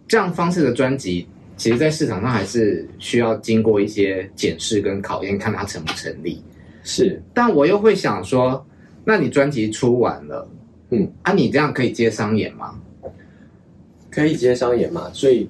[0.07, 6.41] 这样方式的专辑，其实在市场上还是需要经过一些检视跟考验，看它成不成立。
[6.83, 8.65] 是，但我又会想说，
[9.03, 10.47] 那你专辑出完了，
[10.91, 12.79] 嗯，啊，你这样可以接商演吗？
[14.09, 15.11] 可以接商演嘛？
[15.11, 15.49] 所以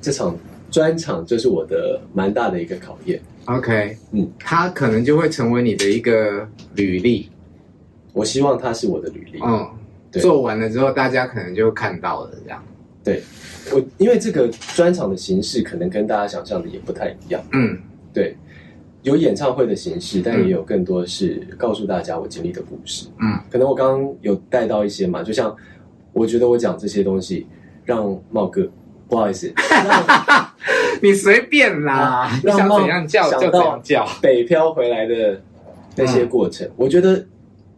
[0.00, 0.38] 这场
[0.70, 3.20] 专场就是我的蛮大的一个考验。
[3.48, 7.30] OK，嗯，它可能就会成为你的一个履历。
[8.12, 9.40] 我希望它是我的履历。
[9.42, 9.66] 嗯，
[10.12, 12.62] 对做完了之后，大家可能就看到了这样。
[13.02, 13.22] 对，
[13.72, 17.42] 我因为这个专场的形式可能跟大家想象的也不太一样。
[17.52, 17.78] 嗯，
[18.12, 18.36] 对。
[19.02, 23.06] 有演唱会的形式，但也有更多是告诉大家我经历的故事。
[23.20, 25.56] 嗯，可能我刚刚有带到一些嘛，就像
[26.12, 27.46] 我觉得我讲这些东西，
[27.84, 28.68] 让茂哥
[29.08, 29.52] 不好意思，
[31.02, 34.06] 你随便啦，你想怎样叫就怎样叫。
[34.20, 35.40] 北漂回来的
[35.96, 37.26] 那些过程，我觉得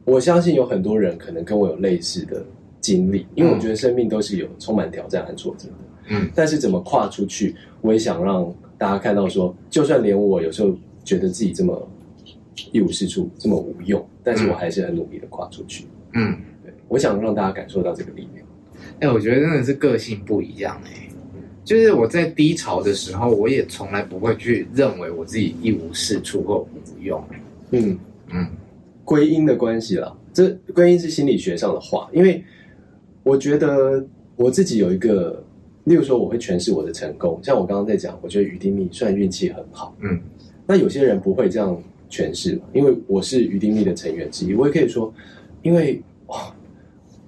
[0.05, 2.45] 我相信有很多人可能跟我有类似的
[2.81, 5.75] 经历，因为我觉得生命都是有充满挑战和挫折的。
[6.09, 10.77] 嗯，但是怎么跨出去，我也想让大家看到说，就算连我有时候。
[11.03, 11.90] 觉得自己这么
[12.73, 15.87] 一无是处，这么无用，但是我还是很努力的跨出去。
[16.12, 18.47] 嗯，对，我想让大家感受到这个力量。
[19.01, 21.10] 哎、欸，我觉得真的是个性不一样哎、欸。
[21.64, 27.23] 就是我在低潮的时候，我也从来不会去认为我自己一无是处或无用。
[27.70, 27.99] 嗯
[28.33, 28.46] 嗯，
[29.05, 32.42] 归因的关系啦，这归因是心理学上的话，因为
[33.23, 34.05] 我觉得
[34.37, 35.42] 我自己有一个，
[35.85, 39.94] 例如说我会诠释我的成功，像我刚刚在讲，我觉得余丁糸算运气很好。
[40.01, 40.20] 嗯。
[40.66, 42.62] 那有些人不会这样诠释嘛？
[42.73, 45.12] 因为我是余丁糸的成员之一，我也可以说，
[45.62, 46.55] 因为哇，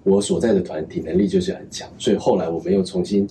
[0.04, 3.26] 我所在的团体能力就是很强，所以后来我们又重新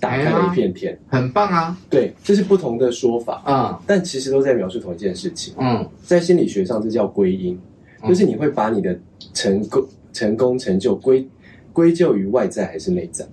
[0.00, 1.78] 打开了一片天，哎、很棒啊！
[1.90, 5.54] 对，这是不同的说法啊、嗯，但其实都在描述同一件事情。
[5.58, 7.56] 嗯，在心理学上，这叫归因，
[8.08, 8.98] 就是你会把你的
[9.34, 11.28] 成功、成功、成就归
[11.72, 13.24] 归咎于外在还是内在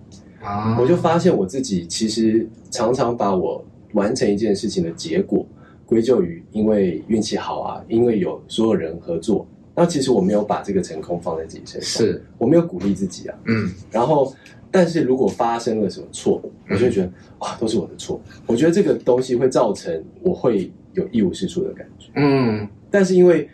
[0.44, 0.78] 啊？
[0.80, 5.46] 我就发现我自己其实常常把我完成一件事情的结果。
[5.86, 9.48] 归咎于因为运气好啊，因为有所有人合作。
[9.74, 13.38] 那其实我没有把这个成功放在自己身上，是我没有鼓励自己啊。
[13.46, 14.36] 嗯，然后，
[14.72, 18.22] 但是如果发生了什么错，我就觉得哇，都是我的错。
[18.46, 22.10] 我觉得这个东西会造成我会有一无是处的感觉。
[22.16, 23.48] 嗯，但是因为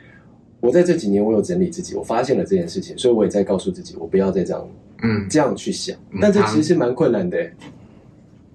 [0.60, 4.67] 我在这几年我有整理自己，我发现了这件事情，所以我也在告诉自己，我不要再这样，
[5.04, 5.95] 嗯，这样去想。
[6.21, 7.38] 但这其实是蛮困难的。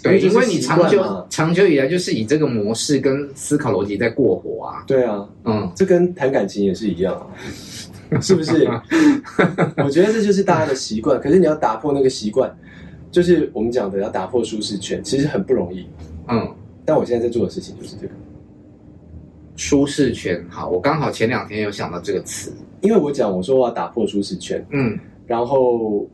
[0.00, 4.84] 对，因为你长久长久以来就是以这个模式跟思考逻辑在过活啊。
[4.86, 7.26] 对啊，嗯，这跟谈感情也是一样啊，
[8.20, 8.66] 是不是？
[9.84, 11.20] 我觉得这就是大家的习惯。
[11.20, 12.50] 可是你要打破那个习惯，
[13.10, 15.86] 就是我们讲的要打破舒适圈，其实很不容易。
[16.28, 18.12] 嗯，但我现在在做的事情就是这个
[19.56, 20.44] 舒适圈。
[20.48, 26.08] 好，我刚好前两天有想到这个词，因为我讲我说我要打破舒适圈，嗯，然后。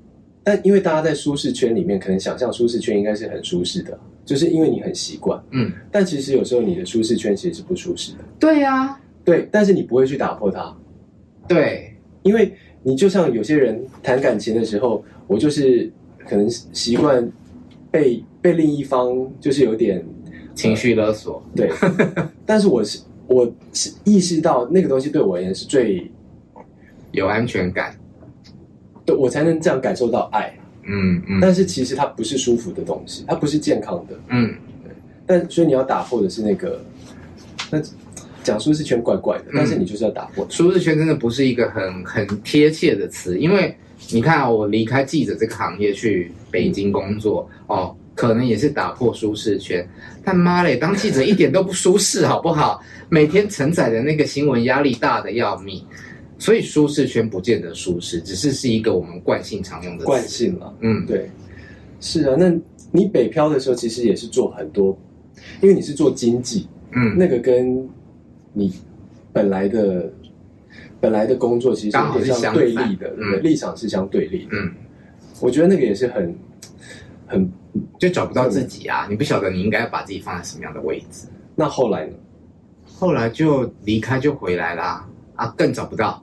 [0.46, 5.72] 但因为大家在舒适圈里面，可能想象舒适圈应该是很舒适的，就是因为你很习惯，嗯。
[5.90, 8.18] 但其实有时候你的舒适圈其实是不舒适的。
[8.38, 10.76] 对呀、啊，对，但是你不会去打破它。
[11.46, 15.90] 对，因为你就像有些人谈感情的时候，我就是
[16.26, 17.30] 可能习惯
[17.90, 20.04] 被被另一方就是有点
[20.54, 21.42] 情绪勒索。
[21.54, 21.70] 对，
[22.46, 26.10] 但是我是我是意识到那个东西对我而言是最
[27.12, 27.94] 有安全感。
[29.06, 30.54] 对，我才能这样感受到爱，
[30.84, 34.92] 嗯嗯，但是其实它不是舒服的东西，它不是健康的，嗯，对。
[35.26, 36.82] 但所以你要打破的是那个，
[37.70, 37.78] 那
[38.44, 40.46] 讲舒适圈怪怪的，但是你就是要打破。
[40.48, 43.74] 舒适圈真的不是一个很很贴切的词，因为
[44.10, 49.84] 你看啊，我离开记者这个行业去北京工作，嗯，哦，可能也是打破舒适圈。
[50.22, 52.80] 但妈嘞，当记者一点都不舒适，好不好？
[53.08, 55.82] 每天承载的那个新闻压力大的要命。
[56.36, 60.74] 所以舒适圈不见得舒适，只是是一个我们惯性常用的惯性了。
[60.80, 61.30] 嗯，对，
[62.00, 62.34] 是啊。
[62.36, 62.52] 那
[62.90, 64.98] 你北漂的时候，其实也是做很多，
[65.62, 67.88] 因为你是做经济，嗯，那个跟
[68.54, 68.72] 你
[69.32, 70.10] 本来的
[71.00, 74.52] 本来的工作其实有点像对立的，对，立场是相对立的。
[74.52, 74.72] 嗯，
[75.40, 76.34] 我觉得那个也是很
[77.26, 77.52] 很
[77.98, 79.06] 就找不到自己啊！
[79.10, 81.26] 你不晓得你应该把自己放在什么样的位置。
[81.54, 82.14] 那后来呢？
[82.96, 85.06] 后来就离开，就回来啦。
[85.34, 86.22] 啊，更找不到。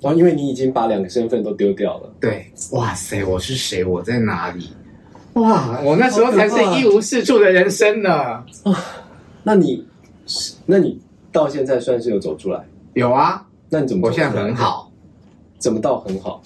[0.00, 2.12] 然后，因为你已经把两个身份都丢掉了。
[2.20, 3.84] 对，哇塞，我是谁？
[3.84, 4.68] 我在哪里？
[5.34, 8.12] 哇，我那时候才是一无是处的人生呢。
[8.12, 8.44] 啊，
[9.44, 9.86] 那你，
[10.66, 11.00] 那你
[11.36, 12.64] 到现在算是有走出来？
[12.94, 13.46] 有啊。
[13.68, 14.08] 那你怎么？
[14.08, 14.90] 我现在很好。
[15.58, 16.42] 怎么到很好？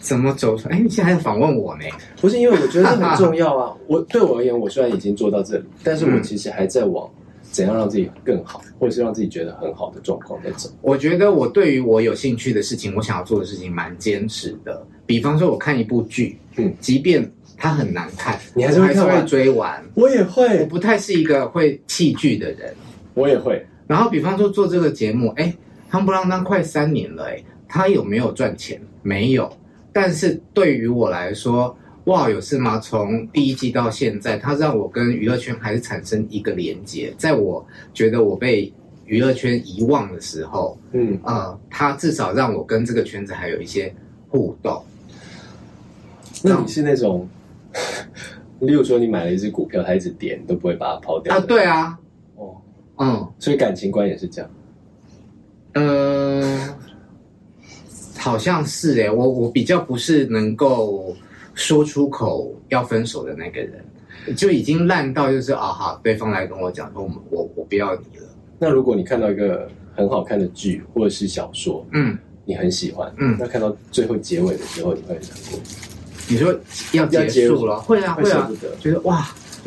[0.00, 0.76] 怎么走出来？
[0.76, 1.84] 哎，你现在还访问我呢？
[2.20, 3.76] 不是，因为我觉得这很重要啊。
[3.86, 7.08] 我对我而言，我虽然已经做到这里，但是我其实还在往。
[7.52, 10.70] 怎样让自己更好，或者是让自己觉得很好的状况在走？
[10.82, 14.86] 我觉得我对于我有兴趣的事情，我想要做的事情，蛮坚持的。
[15.04, 19.84] 比方说，我看一部剧，嗯，即便它很难看，你还是会看完，还是会追完。
[19.94, 22.72] 我也会，我不太是一个会弃剧的人，
[23.14, 23.66] 我也会。
[23.90, 25.52] 然后，比方说做这个节目，哎，
[25.90, 28.80] 夯不啷当快三年了，哎，他有没有赚钱？
[29.02, 29.52] 没有。
[29.92, 32.78] 但是对于我来说，哇，有事吗？
[32.78, 37.12] 从第一季到现在，他让我跟娱乐圈还是产生一个连接。
[37.18, 38.72] 在我觉得我被
[39.06, 43.92] 娱乐圈遗忘的时候，嗯，呃，他至少让我跟这个圈子还有一些
[44.28, 44.80] 互动。
[46.44, 47.28] 那你是那种，
[48.60, 51.40] 例如说你买了一只股票，它一直跌，你都不会把它抛掉啊？
[51.40, 51.98] 对啊，哦
[53.00, 54.50] 嗯，所以感情观也是这样。
[55.74, 56.76] 呃，
[58.18, 61.16] 好像是哎，我我比较不是能够
[61.54, 63.84] 说出口要分手的那个人，
[64.36, 68.26] 就已经烂到就是啊哈，对方来跟我讲说我我我不要你了。
[68.58, 75.58] 那如果你看到一个很好看的剧或者是小说，嗯，你很喜欢，嗯，那看到最后结尾的时候，你会很难过。
[76.28, 76.54] 你说
[76.92, 79.16] 要结束了，会啊会啊，觉得哇，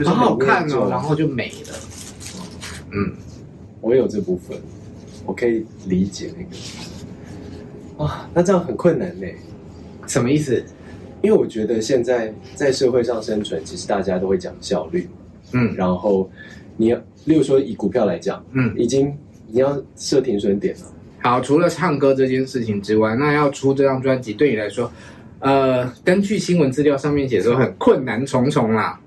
[0.05, 1.73] 好好看哦，然后就没了。
[2.93, 3.11] 嗯，
[3.81, 4.57] 我有这部分。
[5.25, 9.25] 我可以理解那个，啊，那这样很困难呢？
[10.05, 10.61] 什么意思？
[11.21, 15.07] 因为我觉得现在在社会上生存，其实大家都会讲效率，
[15.53, 16.29] 嗯，然后
[16.75, 20.81] 你要，例如说以股票来讲，嗯，已经你要设停损点了。
[21.21, 24.91] 好，除了唱歌这件事情之外，那要出这张专辑对你来说，
[25.39, 28.99] 呃，根据新闻资料上面写说很困难重重啦。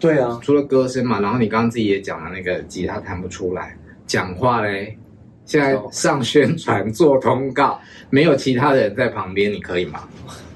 [0.00, 4.96] 对啊，除了歌声嘛，然后你刚刚自己也讲了那个吉他弹不出来，讲话嘞。
[5.44, 10.08] 现在上宣传做通告， 没有其他的人在旁边，你可以吗？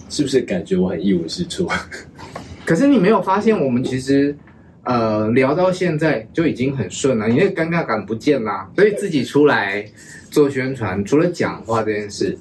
[0.09, 1.68] 是不是感觉我很一无是处？
[2.64, 4.37] 可是你没有发现，我们其实
[4.85, 8.70] 呃聊到现在就已经很顺了，你那个尴尬感不见啦。
[8.76, 9.85] 所以自己出来
[10.30, 12.38] 做宣传，除了讲话这件事，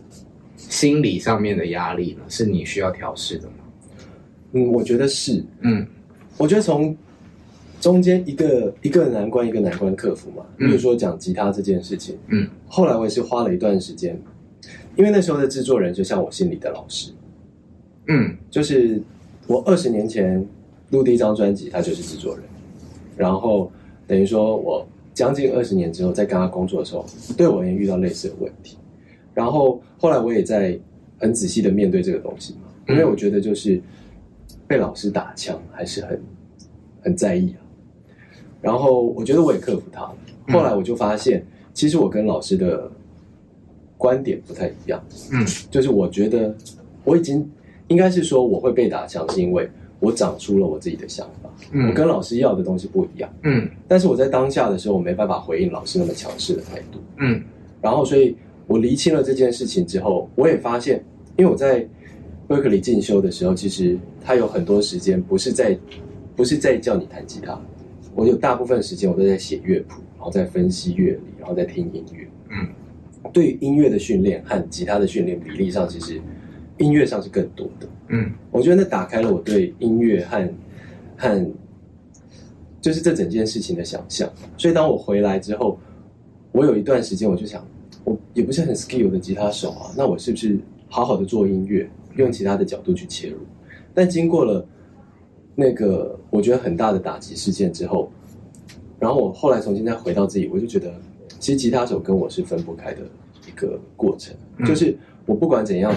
[0.55, 3.53] 心理上面的压力呢，是你需要调试的吗？
[4.51, 5.43] 嗯，我觉得是。
[5.61, 5.87] 嗯，
[6.37, 6.95] 我觉得从。
[7.81, 14.17] 中间一个一个难关一个难关克服嘛，比如说讲吉他这件事情，嗯，后来我也是花了一段时间，
[14.95, 17.11] 因为那时候的制作人就像我心里的老师，
[18.07, 19.01] 嗯，就是
[19.47, 20.47] 我二十年前
[20.91, 22.45] 录第一张专辑，他就是制作人，
[23.17, 23.69] 然后
[24.07, 28.77] 等于说我将近二十年之后在跟他工作的时候，对我也遇到类似的问题，
[29.33, 30.79] 然后后来我也在
[31.19, 33.81] 很仔细的面对这个东西嘛，因为我觉得就是
[34.73, 36.19] 被老师打枪还是很
[37.03, 37.61] 很在意啊。
[38.59, 40.15] 然后我觉得我也克服它了。
[40.47, 42.91] 后来我就发现，其实我跟老师的
[43.99, 44.99] 观点不太一样。
[45.31, 46.55] 嗯，就是我觉得
[47.03, 47.47] 我已经
[47.87, 51.51] 应该是说我会被打枪，是因为我长出了我自己的想法。
[51.71, 53.31] 嗯，我跟老师要的东西不一样。
[53.43, 56.99] 嗯，但是我在当下的时候，我没办法回应老师那么强势的态度。
[57.17, 57.43] 嗯，
[57.79, 61.03] 然后所以我厘清了这件事情之后，我也发现，
[61.37, 61.87] 因为我在
[62.47, 65.77] Berkeley 进修的时候，其实他有很多时间不是在
[66.35, 67.59] 不是在叫你弹吉他。
[68.15, 72.27] 我有大部分时间我都在写乐谱，然后在分析乐理，然后在听音乐。
[72.49, 72.67] 嗯，
[73.31, 76.21] 对于音乐的训练和吉他的训练比例上，其实
[76.77, 77.87] 音乐上是更多的。
[78.09, 80.47] 嗯，我觉得那打开了我对音乐和
[81.17, 81.51] 和
[82.81, 84.31] 就是这整件事情的想象。
[84.57, 85.79] 所以当我回来之后，
[86.51, 87.65] 我有一段时间我就想，
[88.03, 93.37] 我也不是很 skill 的吉他手啊，那我是不是好好的做音乐，用其他的角度去切入？
[93.93, 94.65] 但经过了。
[95.55, 98.11] 那个我觉得很大的打击事件之后，
[98.99, 100.91] 然后我后来重新再回到自己，我就觉得
[101.39, 103.01] 其实吉他手跟我是分不开的
[103.47, 104.35] 一个过程。
[104.57, 104.97] 嗯、就是
[105.27, 105.95] 我不管怎样，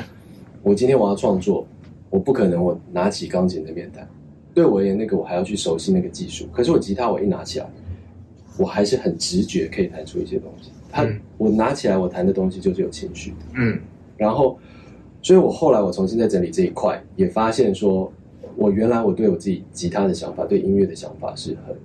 [0.62, 1.66] 我今天我要创作，
[2.10, 4.06] 我不可能我拿起钢琴的面弹，
[4.52, 6.46] 对我而言，那个我还要去熟悉那个技术。
[6.52, 7.66] 可是我吉他我一拿起来，
[8.58, 10.70] 我还是很直觉可以弹出一些东西。
[10.92, 13.36] 他、嗯、我拿起来我弹的东西就是有情绪的。
[13.54, 13.80] 嗯，
[14.18, 14.58] 然后，
[15.26, 18.12] 所以我后来我重新在整理这一块，也发现说。
[18.54, 21.76] 我原来我对我自己吉他的想法，对音乐的想法是很，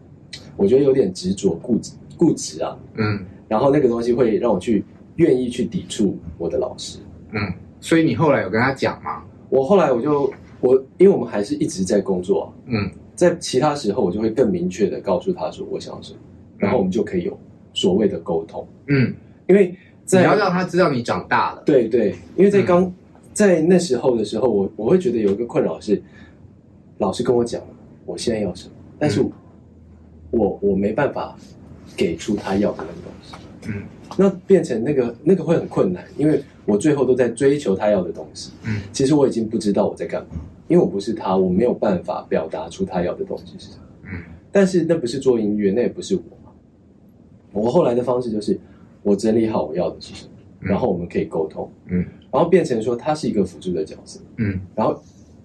[0.55, 6.99] 我觉得有点执着固执固执啊，嗯，然后那个东西会让我去愿意去抵触我的老师，
[7.31, 7.41] 嗯，
[7.81, 9.21] 所以你后来有跟他讲吗？
[9.49, 16.19] 我后来我就我，因为我们还是一直在工作，嗯，在其他时候我就会更明确的告诉他说我想要什么，
[16.57, 17.37] 然后我们就可以有
[17.73, 19.13] 所谓的沟通，嗯，
[19.49, 19.75] 因为
[20.05, 22.93] 在你要让他知道你长大了，对对，因为在刚、嗯、
[23.33, 26.01] 在那时候的时候，我我会觉得有一个困扰是。
[26.97, 27.59] 老师跟我讲，
[28.05, 31.35] 我现在要什么，但是我，嗯、我我没办法
[31.97, 33.35] 给出他要的那个东西，
[33.69, 33.81] 嗯，
[34.15, 48.59] 那变成那个那个会很困难，因为我最后都在追求他要的东西，嗯，其实我已经不知道我在干嘛，因为我不是他，我没有办法表达出他要的东西是什么，嗯，但是那不是做音乐，那也不是我，我后来的方式就是
[49.01, 55.01] 我整理好我要的是什么，嗯、然后我们可以沟通，嗯，然后变成说他是一个辅助的角色，嗯，然后。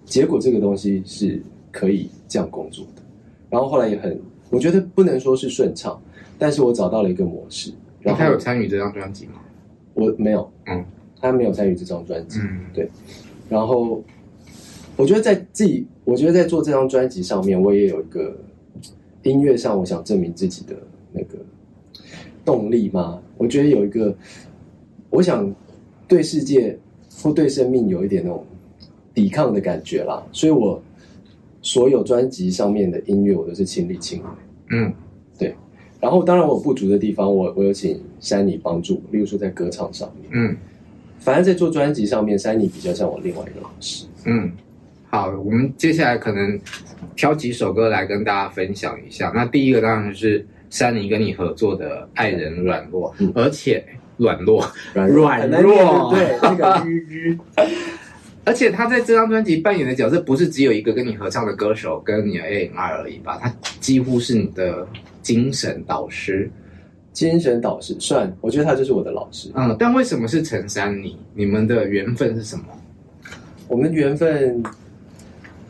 [0.09, 1.37] 结果这个东西是
[1.69, 3.01] 可以这样工作的，
[3.49, 4.17] 然后后来也很，
[4.49, 6.01] 我觉得不能说是顺畅，
[6.39, 7.73] 但是我找到了一个模式。
[7.99, 9.33] 然后他有参与这张专辑吗？
[9.95, 10.85] 我没有，嗯，
[11.19, 12.89] 他没有参与这张专辑，嗯，对。
[13.49, 14.01] 然后
[14.95, 18.33] 我觉得在自己，我觉得在做这张专辑上面，我也有一个
[19.23, 20.73] 音乐上，我想证明自己的
[21.11, 21.37] 那个
[22.45, 23.21] 动力嘛。
[23.37, 24.15] 我觉得有一个，
[25.09, 25.53] 我想
[26.07, 26.77] 对世界
[27.21, 28.45] 或对生命有一点那种。
[29.13, 30.79] 抵抗的感觉啦，所以我
[31.63, 34.25] 所有专辑上面的音乐我都是亲力亲为。
[34.69, 34.93] 嗯，
[35.39, 35.55] 对。
[35.99, 40.55] 然后当然我有不足的地方，我我有请珊妮帮助，例如说在歌唱上面，嗯，
[41.17, 44.51] 反正在做专辑上面，珊妮比较像我另外一个老师，嗯。
[45.09, 46.59] 好，我们接下来可能
[47.15, 49.31] 挑几首歌来跟大家分享一下。
[49.33, 53.83] 那第一个当然是珊妮跟你合作的《爱人软弱》，嗯，而且
[54.17, 57.37] 软弱，软弱，软弱，对，那个鱼鱼。
[58.43, 63.37] 而且他在这张专辑扮演的角色，不是只有一个跟你合唱的歌手跟你的 A&R 而已吧？
[63.41, 64.87] 他几乎是你的
[65.21, 66.49] 精神导师，
[67.11, 69.51] 精神导师算，我觉得他就是我的老师。
[69.53, 71.17] 嗯，但为什么是陈珊妮？
[71.33, 72.65] 你们的缘分是什么？
[73.67, 74.63] 我们缘分。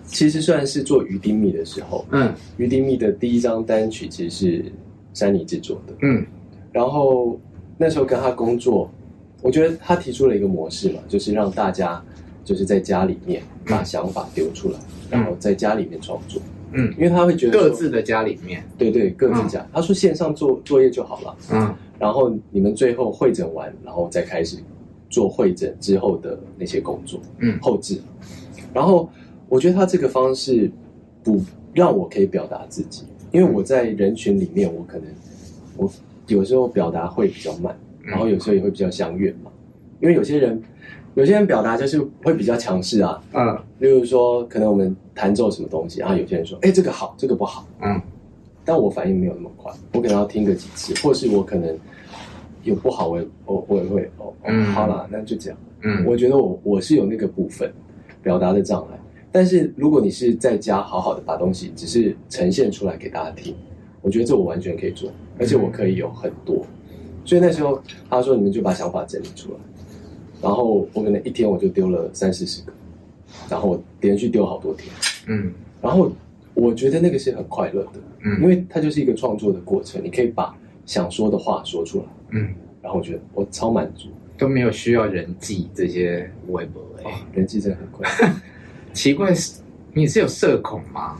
[0.09, 4.65] 其实算是做鱼丁糸的时候，嗯，鱼丁糸的第一张单曲其实是
[5.13, 6.25] 珊妮制作的，嗯，
[6.71, 7.37] 然后
[7.77, 8.89] 那时候跟他工作，
[9.41, 12.03] 我觉得他提出了一个模式嘛，就是让大家
[12.43, 14.79] 就是在家里面把想法丢出来，
[15.11, 24.57] 嗯，然后在家里面创作，嗯，因为他会觉得各自的家里面，对对，各自家，嗯，他说线上做作业就好了，嗯，然后你们最后会诊完，然后再开始
[25.09, 28.01] 做会诊之后的那些工作，嗯，后置，
[28.73, 29.09] 然后。
[29.49, 30.69] 我觉得他这个方式
[31.23, 31.41] 不
[31.73, 35.07] 让我可以表达自己，因为我在人群里面，我可能
[35.77, 35.89] 我
[36.27, 39.51] 有时候表达会比较慢，然后有时候也会比较相远嘛。
[39.99, 40.61] 因为有些人
[41.15, 47.99] 有些人表达就是会比较强势啊，嗯，例如说可能我们弹奏什么东西，然后有些人说，哎，这个好，这个不好，嗯，
[48.63, 51.75] 但我反应没有那么快，我可能要听个几次，或是我可能
[52.63, 57.73] 有不好，我我我也会哦，嗯，好啦，那就这样，嗯，我觉得我我是有那个部分
[58.21, 58.99] 表达的障碍。
[59.31, 63.55] 但是如果你是在家好好的把东西只是呈现出来给大家听，
[64.01, 66.65] 我觉得这我完全可以做，而且我可以有很多。
[67.25, 69.59] 所以那时候他说，你们就把想法整理出来，
[70.41, 72.71] 然后我可能一天我就丢了三四十个，
[73.49, 74.89] 然后我连续丢好多天，
[75.27, 76.11] 嗯，然后
[76.53, 82.49] 我觉得那个是很快乐的，嗯，因为它就是一个创作的过程，你可以把想说的话说出来，嗯，
[82.81, 84.07] 然后我觉得我超满足，
[84.37, 88.09] 都没有需要人际这些微博，哦，人际真的很快。
[88.93, 89.33] 奇怪，
[89.93, 91.19] 你是有社恐吗？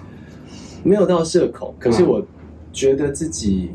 [0.84, 2.26] 没有到社恐，可是我
[2.72, 3.72] 觉得自己，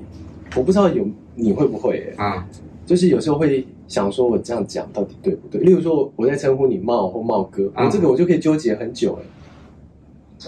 [0.56, 2.46] 我不知道有你会不会啊？
[2.84, 5.60] 就是有时候会想说，我这样讲到底对不对？
[5.60, 9.18] 例如说，我在称呼你茂或茂哥，我这个我就可以纠结很久。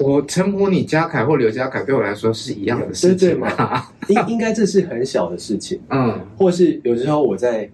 [0.02, 3.86] 我称呼你嘉凯或刘嘉凯，对我来说是一样的事情吗？
[4.08, 7.70] 应应该这是很小的事情， 嗯，或是有时候我在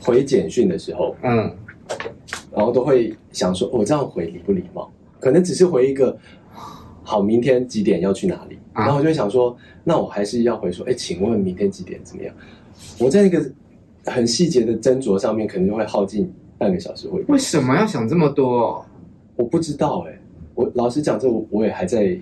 [0.00, 1.54] 回简讯的时候，嗯。
[2.50, 4.90] 然后都会想说，我、哦、这样回礼不礼貌？
[5.20, 6.16] 可能只是回一个
[7.06, 8.58] 好，明天几点要去哪里？
[8.72, 12.34] 啊、然后我就会想说，那我还是要回说，哎，请问明天几点怎么样？
[12.98, 13.40] 我在一个
[14.06, 16.28] 很细节的斟酌上面，可能就会耗尽
[16.58, 17.22] 半个小时会。
[17.28, 18.84] 为什么要想这么多？
[19.36, 20.18] 我不知道哎，
[20.56, 22.18] 我老实讲，这我我也还在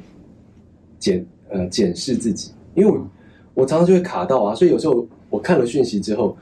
[0.99, 3.07] 检呃检视自己，因为我
[3.55, 6.37] 我常常就会卡到啊，所以有时候我看了讯息之后。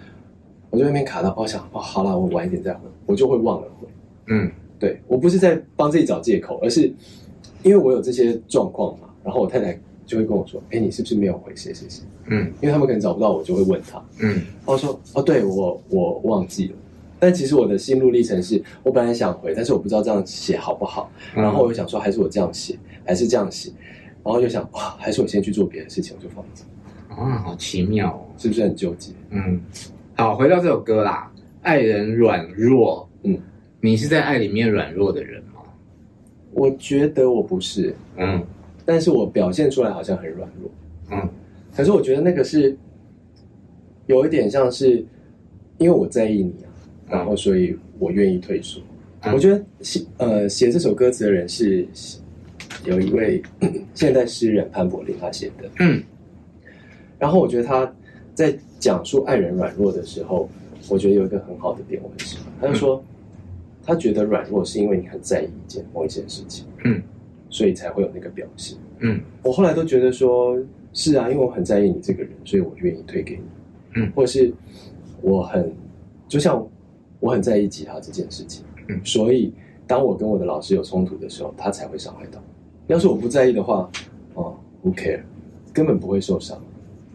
[0.71, 3.87] 我就那边卡到，我想哦，好了，我晚一点再回，我就会忘了回。
[4.29, 6.91] 嗯，对，我不是在帮自己找借口，而是
[7.63, 9.09] 因为我有这些状况嘛。
[9.25, 14.03] 然后我太太就会跟我说：“哎，你是不是没有回谁谁谁？”嗯，因为他们可能找不到我，就会问他。
[14.19, 16.75] 嗯，然后说：“哦，对我我忘记了。”
[17.21, 21.09] 但其实我的心路历程是，我本来想回，但是我不知道这样写好不好。
[21.33, 23.71] 然后我又想说，还是我这样写，还是这样写。
[24.25, 26.65] 然后就想，哇，还是我先去做别的事情，我就放着。
[27.15, 29.13] 啊，好奇妙哦，是不是很纠结？
[29.31, 29.61] 嗯。
[30.17, 31.31] 好，回到这首歌啦，
[31.63, 33.09] 《爱人软弱》。
[33.29, 33.39] 嗯，
[33.81, 35.52] 你是在爱里面软弱的人吗？
[36.53, 37.95] 我觉得我不是。
[38.17, 38.43] 嗯，
[38.85, 40.71] 但是我表现出来好像很软弱。
[41.11, 41.29] 嗯，
[41.77, 42.77] 可是我觉得那个是
[44.07, 45.05] 有一点像是
[45.79, 46.53] 因为我在意你
[47.09, 48.81] 啊，然后所以我愿意退缩。
[49.23, 51.87] 嗯，我觉得写呃写这首歌词的人是
[52.85, 53.43] 有一位
[53.95, 55.71] 现代诗人潘柏林他写的。
[55.81, 56.03] 嗯，
[57.19, 57.93] 然后我觉得他
[58.35, 58.57] 在。
[58.83, 60.49] 讲述爱人软弱的时候，
[60.89, 62.47] 我觉得有一个很好的点，我很喜欢。
[62.61, 63.01] 他就说，
[63.85, 67.03] 他觉得软弱是因为你很在意一件某一件事情，嗯，
[67.51, 69.21] 所以才会有那个表现，嗯。
[69.43, 70.59] 我后来都觉得说，
[70.93, 73.43] 是啊，因为我很在意你这个人，所以我愿意推给你，
[73.97, 74.53] 嗯，或是
[75.21, 75.73] 我很，
[76.29, 76.65] 就像
[77.21, 79.53] 我很在意吉他这件事情，嗯，所以
[79.87, 82.43] 当我跟我的老师有冲突的时候，他才会伤害到。
[82.87, 83.91] 要是我不在意的话，
[84.35, 85.21] 哦，Who care，
[85.73, 86.61] 根本不会受伤，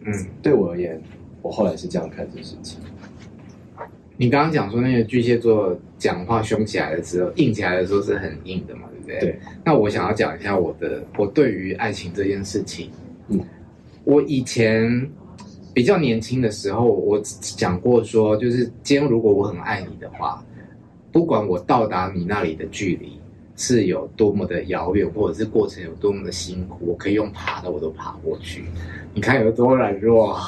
[0.04, 0.12] 嗯，
[0.42, 1.00] 对我而言。
[1.40, 2.80] 我后来是这样看这事情。
[4.16, 9.18] 你刚刚讲说那个巨蟹座讲话凶起来的时候，硬起来的时候是很硬的嘛，对不对？
[9.20, 9.40] 对。
[9.64, 12.90] 那我想要讲一下我的，我对于爱情这件事情，
[13.28, 13.40] 嗯，
[14.04, 15.10] 我以前
[15.74, 20.42] 比较年轻的时候，我讲过说，就是今天如果我很爱你的话，
[21.10, 23.18] 不管我到达你那里的距离
[23.56, 28.64] 是有多么的遥远，或者是过程有多么的辛苦，我可以用爬的我都爬过去。
[29.14, 30.38] 你看有多软弱，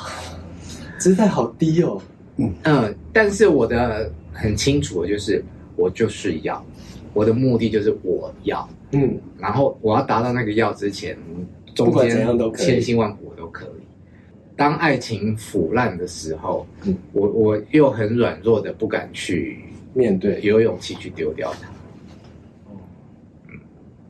[0.99, 2.01] 姿态好低哦。
[2.37, 4.11] 嗯嗯，但是我的
[4.41, 5.45] 很清楚的就是，
[5.77, 6.65] 我就是要，
[7.13, 11.17] 我的目的就是我要，嗯，然后我要达到那个要之前，
[11.75, 12.11] 中间
[12.57, 13.81] 千辛万苦我都可以。
[14.57, 19.59] 当爱情腐烂的时候，嗯，我我又很软弱的不敢去
[19.95, 21.69] 面对，有勇气去丢掉它。
[23.49, 23.59] 嗯，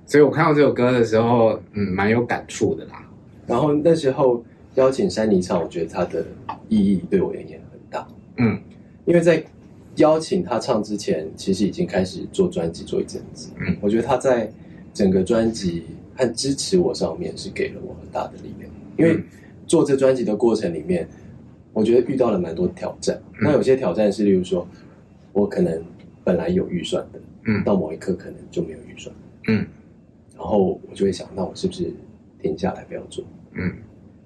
[0.06, 3.06] 所以我看到这首歌的时候，嗯，蛮有感触的啦。
[3.46, 6.24] 然后那时候邀请山妮唱，我觉得它的
[6.68, 8.06] 意义对我而言很大。
[8.36, 8.60] 嗯，
[9.04, 9.44] 因为在
[9.96, 13.50] 邀请他唱之前，其实已经开始做专辑做一阵子。
[13.58, 14.50] 嗯，我觉得他在
[14.92, 15.84] 整个专辑
[16.16, 19.22] 和支持我上面是给了我很大的力量，因为。
[19.66, 21.08] 做这专辑的过程里面，
[21.72, 23.16] 我觉得遇到了蛮多挑战。
[23.34, 24.66] 嗯、那有些挑战是，例如说，
[25.32, 25.80] 我可能
[26.24, 29.14] 本来有预算的，嗯，到某一刻可能就没有预算，
[29.46, 29.64] 嗯，
[30.36, 31.92] 然后我就会想，那我是不是
[32.42, 33.24] 停下来不要做？
[33.52, 33.72] 嗯，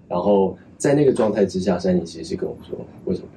[0.08, 3.28] 然后在那个状态之下，珊妮其实是跟我说，为什么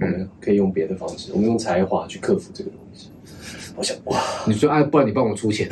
[0.00, 3.08] 我们可以用别的方式，我们用才华去克服这个东西。
[3.76, 5.68] 我想，哇，你说，哎，不然你帮我出钱。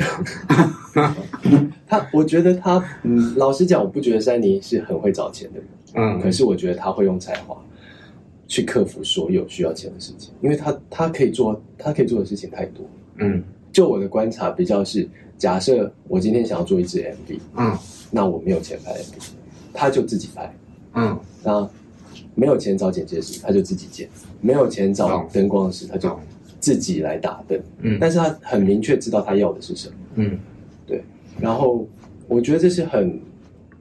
[0.95, 1.15] 啊？
[1.87, 7.57] 他，我觉得他，嗯，老实讲，我不觉得珊妮是很会找钱的人，嗯，可是我觉得他会用才华
[8.47, 12.85] 去克服所有需要钱的事情，因为他他可以做，他可以做的事情太多，
[13.17, 15.07] 嗯，就我的观察比较是，
[15.37, 17.77] 假设我今天想要做一支 MV，嗯，
[18.11, 19.29] 那我没有钱拍 MV，
[19.73, 20.51] 他就自己拍，
[20.93, 21.69] 嗯，那
[22.39, 24.07] 没有钱找剪接师，他就自己剪，
[24.39, 26.17] 没有钱找灯光师，他就
[26.59, 30.39] 自己来打灯，嗯，但是他很明确知道他要的是什么，嗯。
[30.87, 31.03] 对，
[31.39, 31.87] 然后
[32.27, 33.19] 我觉得这是很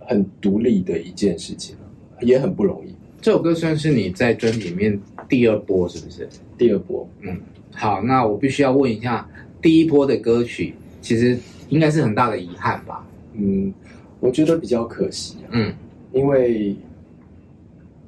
[0.01, 1.77] 很独立的一件事情，
[2.21, 2.95] 也很不容易。
[3.21, 6.29] 这首歌算是你在专辑里面第二波，是不是？
[6.59, 7.41] 第二波，嗯。
[7.73, 9.29] 好，那我必须要问一下，
[9.63, 11.39] 第一波的歌曲其实
[11.69, 13.07] 应该是很大的遗憾吧？
[13.35, 13.73] 嗯，
[14.21, 15.49] 我觉得比较可惜啊。
[15.53, 15.73] 嗯，
[16.13, 16.77] 因为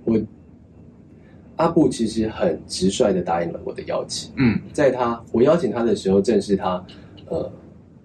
[0.04, 0.20] 我
[1.60, 4.32] 阿布其实很直率的答应了我的邀请。
[4.36, 6.84] 嗯，在他我邀请他的时候，正是他
[7.28, 7.50] 呃。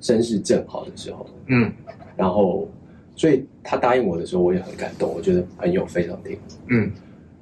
[0.01, 1.71] 身世正好的时候，嗯，
[2.15, 2.69] 然后，
[3.15, 6.37] 所以他答应我的时候，我也很感动，我觉得朋友非常听，
[6.67, 6.91] 嗯，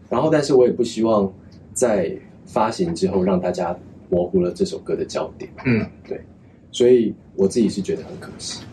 [0.10, 1.30] 然后，但是我也不希望
[1.74, 3.78] 在发行之后让大家
[4.10, 6.22] 模糊了这首歌的焦点，嗯，对，
[6.72, 8.64] 所以我自己是觉得很可惜。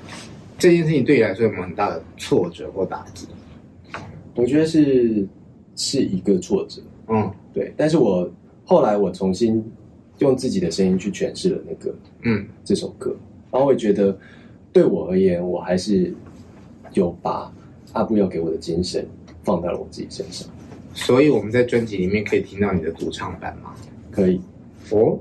[0.57, 3.27] 这件事情对你来说有没有很大的挫折或打击？
[4.37, 5.27] 我觉得是
[5.75, 6.81] 是一个挫折，
[7.11, 8.31] 嗯，对，但是我
[8.65, 9.63] 后来我重新
[10.19, 13.15] 用自己的声音去诠释了那个，嗯，这首歌。
[13.51, 14.17] 然后我也觉得，
[14.73, 16.15] 对我而言，我还是
[16.93, 17.53] 有把
[17.93, 19.07] 阿布要给我的精神
[19.43, 20.49] 放在了我自己身上。
[20.95, 23.75] 所以我们在专辑里面可以听到你的独唱版吗？
[24.11, 24.41] 可以。
[24.91, 25.19] 哦，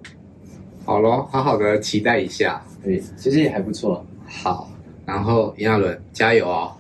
[0.86, 2.64] 好咯，好好的期待一下。
[2.84, 4.06] 可以，其实也还不错。
[4.28, 4.72] 好，
[5.06, 6.72] 然后炎亚纶加油哦！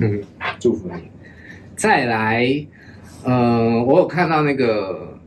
[0.58, 1.02] 祝福你。
[1.76, 2.66] 再来，
[3.24, 5.18] 嗯、呃，我有看到那个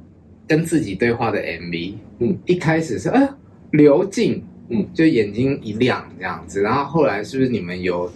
[0.47, 3.37] 跟自己对话的 MV，嗯，一开始是啊，
[3.71, 4.43] 刘静。
[4.71, 8.07] 嗯，就眼睛一亮这样子，然后后来是不是你们有，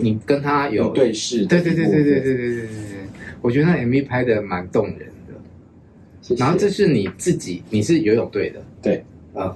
[0.00, 1.44] 你跟他有，有对视？
[1.44, 2.68] 对对对对对对对对对，
[3.42, 5.34] 我觉得那 MV 拍的蛮动人的。
[6.22, 6.42] 谢谢。
[6.42, 9.54] 然后这是你自己，你是游泳队的，对，呃，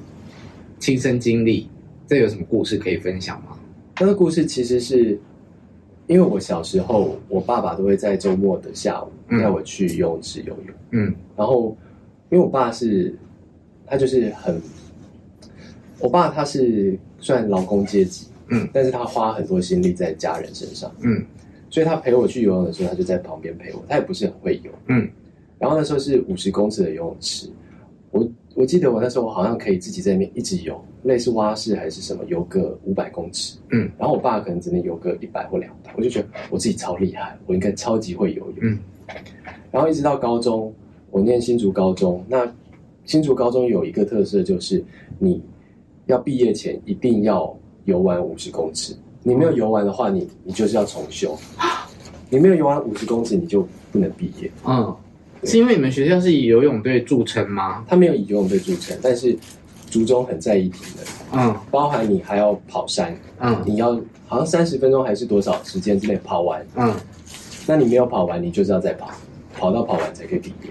[0.78, 1.66] 亲身经历，
[2.06, 3.56] 这有什么故事可以分享吗？
[3.98, 5.18] 那个故事其实是，
[6.08, 11.76] 因为我小时候，我爸爸都会在周末的下午带我去游泳池游泳，嗯，然后
[12.30, 13.14] 因为我爸是，
[13.86, 14.60] 他就是很。
[16.00, 21.20] 我爸他是算劳工阶级，嗯，但是他花很多心力在家人身上，嗯，
[21.68, 23.84] 所以他陪我去游泳的时候，他就在旁边陪我。
[23.88, 25.10] 他也不是很会游，嗯，
[25.58, 27.50] 然后那时候是五十公尺的游泳池，
[28.12, 38.78] 我我记得我那时候我好像可以自己在那边一直游，类似蛙式还是什么，游个五百公尺，嗯，然后我爸可能只能游个一百或两百，我就觉得我自己超厉害，我应该超级会游泳，嗯，
[39.70, 40.72] 然后一直到高中，
[41.10, 42.50] 我念新竹高中，那
[43.04, 44.84] 新竹高中有一个特色就是
[45.18, 45.42] 你。
[46.06, 47.54] 要毕业前一定要
[47.84, 51.36] 游玩五十公尺，你没有游完的话，你你就是要重修。
[52.30, 53.60] 你没有游完五十公尺，你就
[53.92, 54.50] 不能毕业。
[54.64, 54.96] 嗯，
[55.44, 57.84] 是因为你们学校是以游泳队著称吗？
[57.86, 59.36] 他没有以游泳队著称，但是
[59.90, 61.42] 竹中很在意体能。
[61.42, 63.14] 嗯，包含你还要跑山。
[63.40, 63.94] 嗯，你要
[64.26, 66.66] 好像三十分钟还是多少时间之内跑完？
[66.76, 66.90] 嗯，
[67.68, 69.10] 那你没有跑完，你就是要再跑，
[69.54, 70.70] 跑到跑完才可以毕业。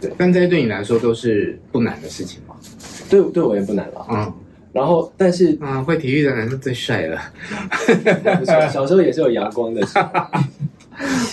[0.00, 2.56] 对，但这些对你来说都是不难的事情吗？
[3.10, 4.06] 对，对我也不难了。
[4.10, 4.32] 嗯。
[4.72, 7.20] 然后，但是啊，会体育的男生最帅了。
[8.72, 10.08] 小时候也是有阳光的时候。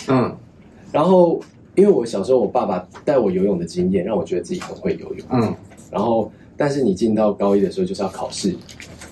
[0.09, 0.35] 嗯，
[0.91, 1.39] 然后
[1.75, 5.27] 因为我小时候我爸爸带我游泳的经验，让我觉得自己很会游泳。
[5.29, 5.55] 嗯，
[5.91, 8.53] 然后但是你进到高一的时候就是要考试，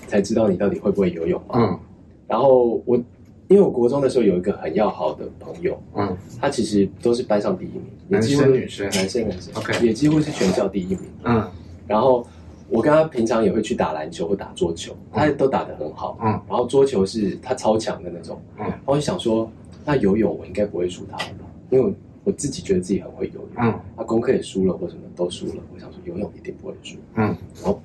[0.08, 1.54] 才知道你到底会不会游泳嘛。
[1.54, 1.78] 嗯，
[2.26, 3.00] 然后我
[3.48, 11.00] 因为我国中的时候有一个很要好的朋友，嗯，他其实都是班上第一名，男生女生，男生男生，OK，也几乎是全校第一名。
[11.24, 11.48] 嗯，
[11.86, 12.26] 然后
[12.68, 16.18] 我跟他平常也会去打篮球或打桌球，他都打得很好。
[16.20, 18.40] 嗯，然后桌球是他超强的那种。
[18.58, 19.50] 嗯，然后我就想说，
[19.84, 21.46] 那游泳我应该不会输他吧？
[21.70, 21.94] 因为
[22.24, 23.48] 我自己觉得自己很会游泳。
[23.58, 26.96] 嗯，他功课也输了或什么都输了，我想说游泳一定不会输。
[27.14, 27.26] 嗯，
[27.62, 27.80] 然后。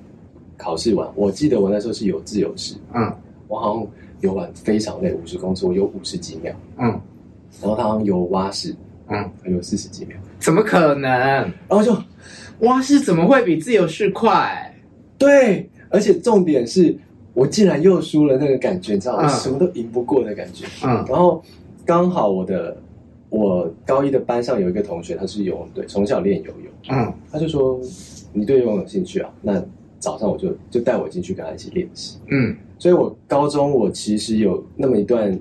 [0.58, 3.12] 考试完，我记得我那时候是有自由式，嗯，
[3.48, 3.86] 我好像
[4.22, 6.88] 游完非常累，五十公尺我游五十几秒，嗯，
[7.60, 8.74] 然后他好像游蛙式，
[9.08, 11.10] 嗯，游四十几秒，怎么可能？
[11.10, 11.94] 然后就
[12.60, 14.74] 蛙式怎么会比自由式快？
[15.18, 16.96] 对，而且重点是
[17.34, 19.28] 我竟然又输了那个感觉，你知道吗？
[19.28, 21.42] 什么都赢不过的感觉，嗯，然后
[21.84, 22.76] 刚好我的
[23.28, 27.80] 我高一的班上有一个同学，他是游泳队，从小练游泳，嗯，他就说
[28.32, 29.30] 你对游泳有兴趣啊？
[29.42, 29.62] 那
[29.98, 35.38] 早上我就就带我进去跟他一起练习，嗯，所以我高中我其实有那么一段，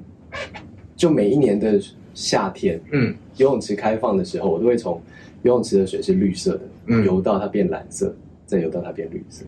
[0.95, 1.81] 就每一年的
[2.13, 5.01] 夏天，嗯，游泳池开放的时候，我都会从
[5.41, 8.15] 游泳池的水是绿色的，嗯，游到它变蓝色，
[8.45, 9.43] 再游到它变绿色，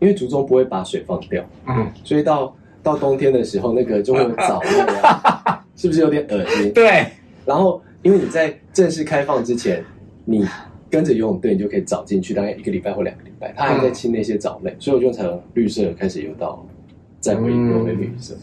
[0.00, 2.52] 因为竹中不会把水放掉，嗯， 所以到
[2.82, 6.72] 到冬天的时候，那个就会有藻类啊， 是不是有点恶心？
[6.72, 7.06] 对，
[7.44, 9.84] 然后因为你在正式开放之前，
[10.24, 10.44] 你。
[10.88, 16.64] 跟着游泳队，你就可以早进去，大概一个礼拜或两个礼拜，他还在清那些藻类，嗯、所以我就从绿色开始游到
[17.20, 18.34] 再回游回绿色。
[18.34, 18.40] 嗯、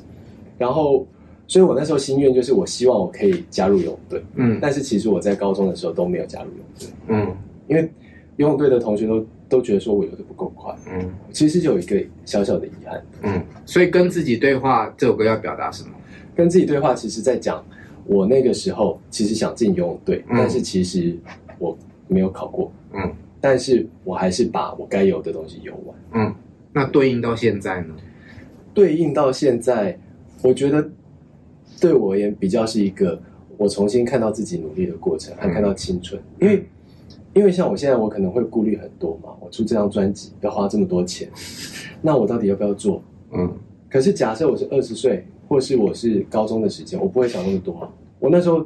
[0.57, 1.07] 然后，
[1.47, 4.23] 所以我那时候心愿就是，我希望我可以加入游泳队。
[4.35, 6.87] 嗯，但是其实我在高中的时候都没有加入游泳队。
[7.07, 7.37] 嗯，
[7.67, 7.89] 因为
[8.35, 10.75] 游泳队的同学都都觉得说我游的不够快。
[10.91, 13.05] 嗯，其实就有一个小小的遗憾。
[13.21, 15.89] 嗯，所以跟自己对话这首歌要表达什么？
[16.35, 17.63] 跟自己对话，其实在讲
[18.05, 21.15] 我那个时候其实想进游泳队，嗯、但是其实
[21.57, 21.77] 我。
[22.13, 23.11] 没有考过，嗯，
[23.41, 26.35] 但是我还是把我该有的东西游完，嗯，
[26.71, 27.95] 那对应到现在呢？
[28.73, 29.97] 对应到现在，
[30.41, 30.87] 我觉得
[31.81, 33.19] 对我而言比较是一个
[33.57, 36.21] 我重新看到自己努力的过程，还看到青春。
[36.39, 36.65] 嗯、因为，
[37.33, 41.27] 因为像我现在，我可能会顾虑很多嘛，我出这张专辑要花这么多钱，
[42.01, 43.01] 那我到底要不要做？
[43.31, 43.51] 嗯，
[43.89, 47.91] 可是假设我是二十岁，或是我是高中的时间，我不会想那么多。
[48.19, 48.65] 我那时候。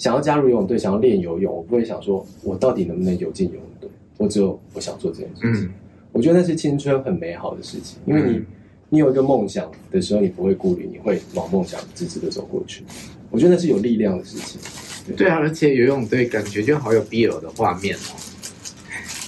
[0.00, 3.90] 想要加入游泳队，想要练游泳，我不会想说，我到底能不能游进游泳队？
[4.16, 5.66] 我只有我想做这件事情。
[5.66, 5.74] 嗯、
[6.10, 8.46] 我觉得那是青春很美好的事情，因为你，嗯、
[8.88, 12.82] 你有一个梦想的时候，你不会顾虑，你会往梦想直直的走过去。
[13.30, 14.58] 我觉得那是有力量的事情。
[15.06, 18.16] 对，对啊，而且游泳队感觉就好有 BL 的画面哦。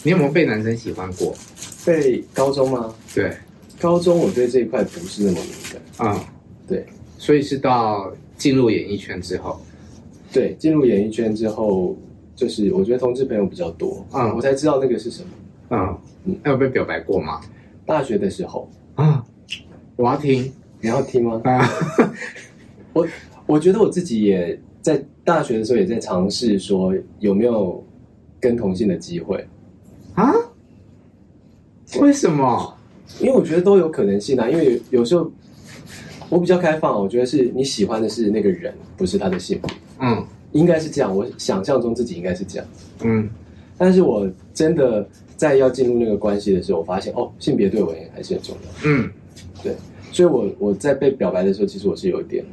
[0.03, 1.35] 你有没有被男生喜欢过？
[1.85, 2.95] 被高中吗？
[3.15, 3.37] 对，
[3.79, 6.17] 高中我对这一块不是那么敏感啊。
[6.19, 6.25] 嗯、
[6.67, 6.87] 对，
[7.19, 9.61] 所以是到进入演艺圈之后。
[10.33, 11.97] 对，进入演艺圈之后，
[12.35, 15.29] 就是我觉得同志朋友比较多啊，嗯、我才知道那个是什么。
[15.71, 17.41] 嗯嗯，有被表白过吗？
[17.85, 19.25] 大学的时候啊，
[19.97, 21.41] 我要听，你要听吗？
[21.45, 21.69] 啊，
[22.93, 23.07] 我
[23.47, 27.85] 我觉得我自己也在大学的时候也在尝试说有没有
[28.41, 29.47] 跟同性的机会
[30.15, 30.33] 啊？
[32.01, 32.75] 为什么？
[33.21, 35.31] 因为我觉得都有可能性啊，因为有时候
[36.31, 39.75] 我比较开放，我觉得是你喜欢的是那个人，不是他的性别。
[40.03, 41.17] 嗯，应该是这样。
[41.17, 42.67] 我想象中自己应该是这样。
[43.05, 43.31] 嗯，
[43.79, 48.71] 但是我真的在要进入那个关系的时候，我发现哦，性别对我也还是很重要。
[48.85, 49.11] 嗯，
[49.63, 49.75] 对，
[50.11, 52.45] 所以我我在被表白的时候，其实我是有点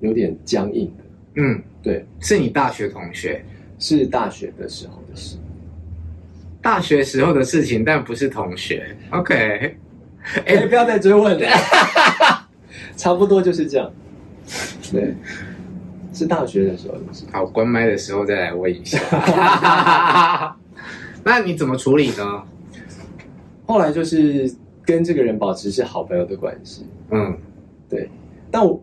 [0.00, 1.04] 有点僵硬的。
[1.36, 3.44] 嗯，对，是你大学同学，
[3.78, 5.36] 是大学的时候的事，
[6.62, 8.96] 大学时候的事情，但不是同学。
[9.10, 9.76] OK，
[10.46, 11.48] 哎，你不要再追问了，
[12.96, 13.92] 差不多就是这样。
[14.92, 15.12] 对。
[16.14, 16.94] 是大学的时候，
[17.32, 18.98] 好，关麦的时候再来问一下。
[21.24, 22.42] 那你怎么处理呢？
[23.66, 24.54] 后来就是
[24.84, 26.86] 跟这个人保持是好朋友的关系。
[27.10, 27.36] 嗯，
[27.88, 28.08] 对。
[28.50, 28.80] 但我，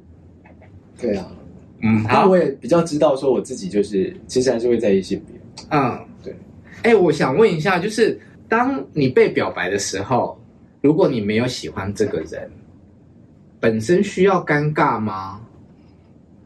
[0.99, 1.27] 对啊，
[1.81, 5.39] 嗯，那我也比较知道说我自己就是其实还是会在意性别。
[5.69, 6.35] 嗯，对。
[6.83, 8.19] 哎，我想问一下，就是
[8.49, 10.37] 当你被表白的时候，
[10.81, 12.51] 如果你没有喜欢这个人，
[13.59, 15.39] 本身需要尴尬吗？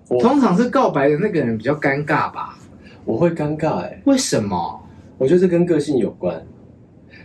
[0.07, 2.57] 我通常是告白的那个人比较尴尬吧？
[3.05, 4.81] 我会尴尬哎、欸，为什么？
[5.17, 6.45] 我觉得这跟个性有关，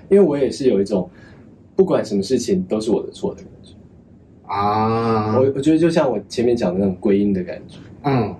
[0.08, 1.10] 因为我也是有一种
[1.74, 3.72] 不管什么事情都是我的错的感觉
[4.46, 5.36] 啊。
[5.38, 8.34] 我我觉得就像我前面讲的那种归因的感觉，嗯，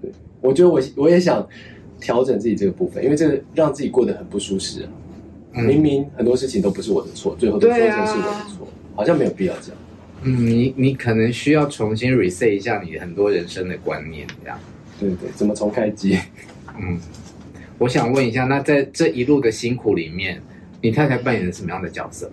[0.00, 1.46] 对，我觉得我我也想
[2.00, 4.88] 调整自己这个部分，因为这个让自己过得很不舒适啊。
[5.56, 9.80] 嗯、明明很多事情都不是我的错，最后都说成是我的错，啊、好像没有必要这样。
[10.24, 14.58] 嗯，你你可能需要重新 reset 一下你很多人生的观念，这样。
[14.98, 16.18] 对对，怎么重开机？
[16.80, 16.98] 嗯，
[17.78, 20.40] 我想问一下，那在这一路的辛苦里面，
[20.80, 22.30] 你太太扮演了什么样的角色？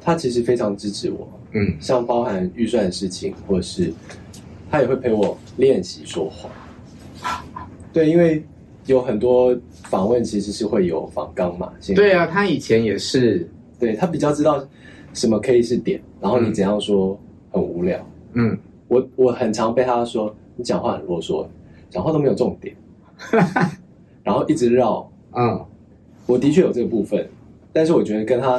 [0.00, 3.92] 他其实非常支持我，嗯，像包含预算的事情，或者是
[4.70, 6.50] 他也会陪我练习说话。
[7.92, 8.44] 对，因为
[8.86, 11.72] 有很多访问其实是会有访纲嘛。
[11.94, 13.48] 对啊，他以前也是，
[13.78, 14.66] 对，他比较知道
[15.14, 17.18] 什么可以是点，然后你怎样说
[17.50, 18.02] 很无聊。
[18.32, 18.56] 嗯，
[18.88, 21.46] 我我很常被他说你讲话很啰嗦，
[21.90, 22.74] 讲话都没有重点，
[24.24, 25.06] 然后一直绕。
[25.32, 25.62] 嗯，
[26.26, 27.28] 我的确有这个部分，
[27.72, 28.58] 但是我觉得跟他。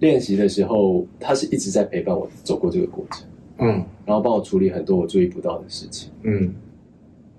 [0.00, 3.26] 练习的时候，他是一直在陪伴我走过这个过程，
[3.58, 6.52] 嗯，然后帮我处理很多我注意不到的事情，嗯，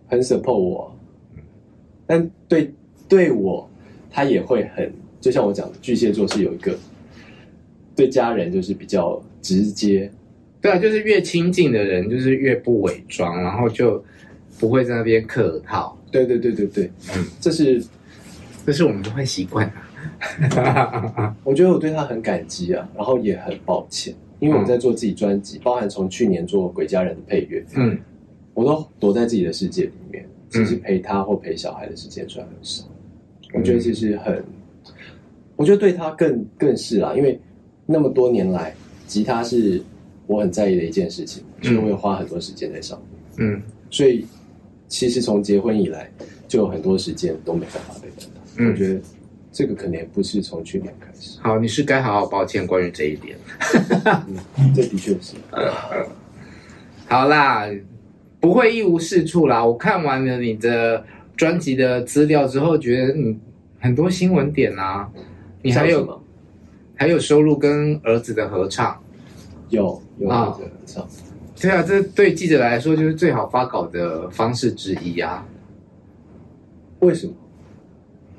[0.08, 0.92] 很 support 我，
[2.08, 2.74] 但对
[3.10, 3.70] 对我，
[4.10, 6.76] 他也会很，就像我讲的，巨蟹座是有一个
[7.94, 10.12] 对家人就是比较直接，
[10.60, 14.04] 对啊，就是越亲近的人就是越不伪装，然后就
[14.60, 17.86] 不会在那边客套，对对对对对，嗯，这是
[18.66, 21.34] 这是我们的坏习惯的。
[21.44, 27.96] 我觉得我对他很感激啊，然后也很抱歉，因为我在做自己专辑，包含从去年做《鬼家人》的配乐，嗯，
[28.56, 32.86] 我都躲在自己的世界里面，其实陪他或陪小孩的时间算很少。
[33.54, 34.44] 我觉得其实很，
[35.56, 37.40] 我觉得对他更更是啦，因为
[37.86, 38.74] 那么多年来，
[39.08, 39.82] 吉他是
[40.28, 43.00] 我很在意的一件事情，所以我会花很多时间在上
[43.38, 44.26] 面，嗯，所以
[44.88, 46.10] 其实从结婚以来，
[46.48, 49.00] 就有很多时间都没办法陪伴他，我觉得。
[49.58, 51.40] 这个可能也不是从去年开始。
[51.40, 53.38] 好，你是该好好抱歉关于这一点。
[54.28, 54.36] 嗯，
[54.76, 55.36] 这的确是。
[57.08, 57.66] 好啦，
[58.42, 59.66] 不会一无是处啦。
[59.66, 61.02] 我看完了你的
[61.38, 63.40] 专辑的资料之后，觉得你
[63.80, 65.10] 很多新闻点啊，
[65.62, 66.22] 你还有
[66.96, 68.98] 还有收入跟儿子的合唱，
[69.70, 71.08] 有有儿子的合唱。
[71.60, 75.46] 对啊，这对记者来说就是最好发稿的方式之一啊。
[77.00, 77.34] 为什么？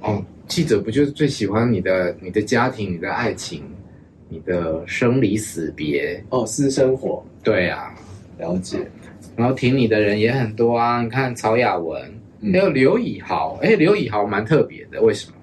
[0.03, 0.25] 哦。
[0.49, 3.65] 记者不就是最喜欢你的、你的家庭、你的爱情、
[4.29, 7.21] 你的生离死别哦，私生活。
[7.43, 7.93] 对啊，
[8.39, 8.89] 了解。
[9.35, 12.01] 然后挺你的人也很多啊，你看曹雅文，
[12.53, 13.59] 还有刘以豪。
[13.61, 15.36] 哎，刘以豪蛮特别的，为什么？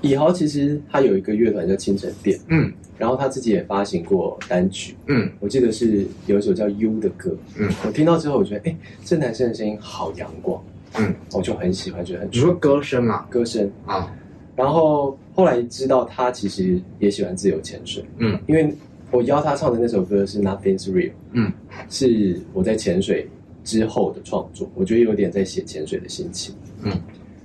[0.00, 10.62] 以豪其实他有一个乐团叫清晨店，嗯，然后他自己也发行过单曲，嗯，我记得是有一首叫《U》的歌，嗯，我听到之后我觉得，哎，这男生的声音好阳光。
[10.98, 12.28] 嗯，我就很喜欢，觉得很。
[12.32, 14.10] 你说歌声嘛，歌声啊。
[14.56, 18.02] 然后后来知道他其实也喜欢自由潜水。
[18.16, 18.74] 嗯，因为
[19.10, 21.12] 我邀他唱的那首歌是 Nothing's Real。
[21.32, 21.52] 嗯，
[21.90, 23.28] 是我在潜水
[23.62, 26.54] 之后的创作，我觉得有点在写潜水的心情。
[26.82, 26.90] 嗯，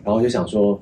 [0.06, 0.82] 然后就想说，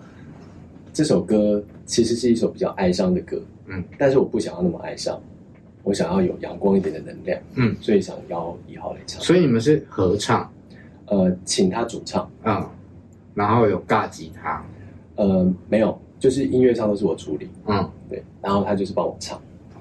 [0.94, 3.42] 这首歌其实是一首比较哀伤的歌。
[3.68, 5.22] 嗯，但是我不想要那么哀伤，
[5.84, 7.40] 我想要有阳光一点的能量。
[7.56, 9.22] 嗯，所以想邀一号来唱。
[9.22, 10.52] 所以你们是合唱。
[11.08, 12.66] 呃，请他主唱，嗯，
[13.34, 14.66] 然后有尬吉他，
[15.18, 19.38] 呃，没有，就是音乐上都是我处理，嗯，对，然后他就是帮我唱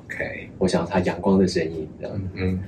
[0.07, 2.59] ，OK，我想要他阳光的声音，这样，嗯，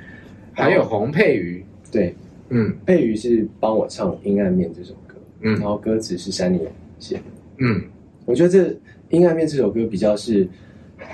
[0.52, 2.14] 还有洪佩瑜，对，
[2.50, 6.60] 嗯，佩瑜是帮我唱《阴暗面》这首歌，嗯，然后歌词是山里
[7.00, 7.22] 写的，
[7.56, 7.82] 嗯，
[8.24, 8.64] 我觉得这
[9.10, 10.48] 《阴暗面》这首歌比较是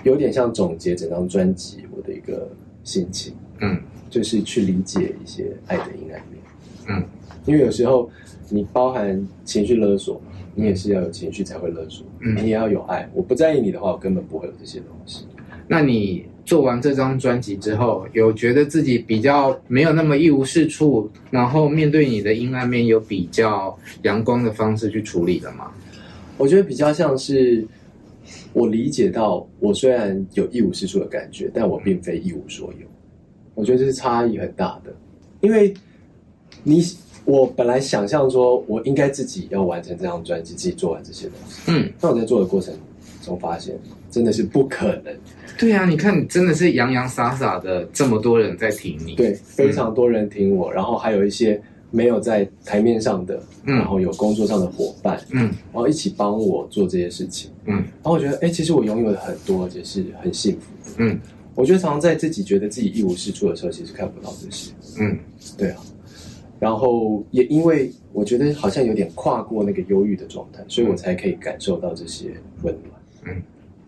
[0.05, 2.49] 有点像总结整张专辑我的一个
[2.85, 3.79] 心情，嗯，
[4.11, 6.43] 就是去理解一些爱的阴暗面，
[6.89, 7.05] 嗯。
[7.47, 8.11] 因为有时候
[8.51, 10.21] 你包含情绪勒索，
[10.55, 13.09] 你也是要有情绪才会勒索，嗯，你也要有爱。
[13.15, 15.25] 我不在意你的话，我根本不会有这些东西。
[15.67, 25.73] 那你做完这张专辑之后，有觉得自己比较没有那么一无是处，然后面对你的阴暗面有比较阳光的方式去处理了吗？
[26.39, 27.67] 我觉得比较像是
[28.55, 32.87] 我理解到，我虽然有一无是处的感觉，但我并非一无所有。
[33.55, 34.95] 我觉得这是差异很大的，
[35.41, 35.75] 因为
[36.63, 36.83] 你。
[37.25, 41.61] 我本来想象说，我应该自己要完成这张专辑，自己做完这些东西。
[41.67, 42.75] 嗯，但我在做的过程
[43.23, 43.79] 中发现，
[44.11, 45.15] 真的是不可能。
[45.59, 49.15] 对啊，你看，你真的是洋洋洒洒的，这么多人在听你。
[49.15, 51.61] 对，非常多人听我，嗯、然后还有一些
[51.91, 60.95] 没有在台面上的，嗯、然后有工作上的伙伴，嗯，然后一起帮我做这些事情，嗯，然后我觉得，哎，其实我拥有的很多，而且是很幸福。
[60.99, 61.19] 嗯，
[61.55, 64.73] 我觉得常常在自己觉得自己一无是处的时候，其实看不到这些。
[65.01, 65.19] 嗯，
[65.57, 65.81] 对啊。
[66.61, 72.31] 然后也因为我觉得好像有点跨过那个忧郁的状态，所以我才可以感受到这些
[72.63, 73.35] 温暖。
[73.37, 73.43] 嗯，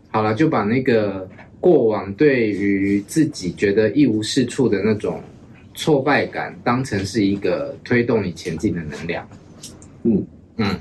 [0.08, 1.28] 好了，就把那个
[1.58, 5.20] 过往对于自己觉得一无是处的那种
[5.80, 9.26] 挫败感，当成是一个推动你前进的能量。
[10.02, 10.26] 嗯
[10.58, 10.78] 嗯，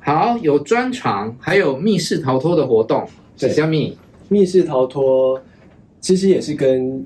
[0.00, 3.08] 好，有专长，还有密室逃脱的活动。
[3.38, 3.96] 对，小米，
[4.28, 5.40] 密室逃脱
[5.98, 7.02] 其实也是跟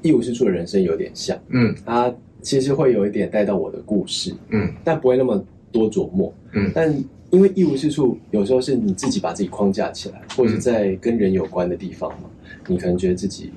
[0.00, 1.38] 一无是处的人生有点像。
[1.50, 1.74] 嗯，
[2.40, 6.90] 其实会有一点带到我的故事，嗯，但不会那么多琢磨，嗯，但
[7.28, 12.30] 因为一无是处，有时候是你自己把自己框架起来，或者在跟人有关的地方嘛，
[12.66, 13.52] 你可能觉得自己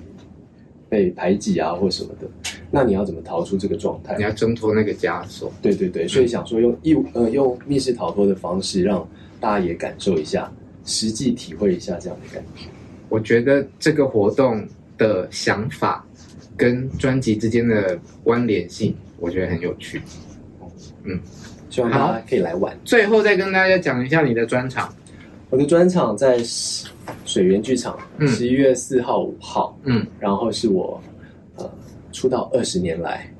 [0.93, 2.27] 被排挤啊，或什么的，
[2.69, 4.15] 那你要怎么逃出这个状态？
[4.15, 5.51] 你要挣脱那个枷锁。
[5.59, 9.07] 对对对，所以想说用一呃用密室逃脱的方式，让
[9.39, 10.51] 大家也感受一下，
[10.85, 12.69] 实际体会一下这样的感觉。
[13.09, 14.63] 我觉得这个活动
[14.99, 16.05] 的想法
[16.55, 19.99] 跟专辑之间的关联性，我觉得很有趣。
[21.05, 21.19] 嗯。
[21.71, 22.77] 希望大家可以来玩。
[22.85, 24.93] 最后再跟大家讲一下你的专场。
[25.53, 26.41] 我的专场在
[27.25, 27.95] 水源剧场，
[28.25, 29.77] 十一月四号、五号。
[29.83, 30.99] 嗯，然后是我
[31.57, 31.71] 呃
[32.11, 33.31] 出道二十年来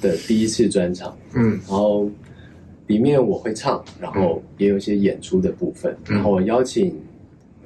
[0.00, 1.18] 的第一次专场。
[1.34, 2.08] 嗯，然后
[2.86, 5.96] 里面我会唱，然后也有一些演出的部分。
[6.06, 6.96] 然后我邀请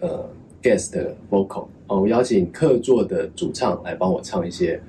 [0.00, 0.26] 呃
[0.62, 0.92] guest
[1.28, 4.80] vocal，哦，我邀请客座的主唱来帮我唱一些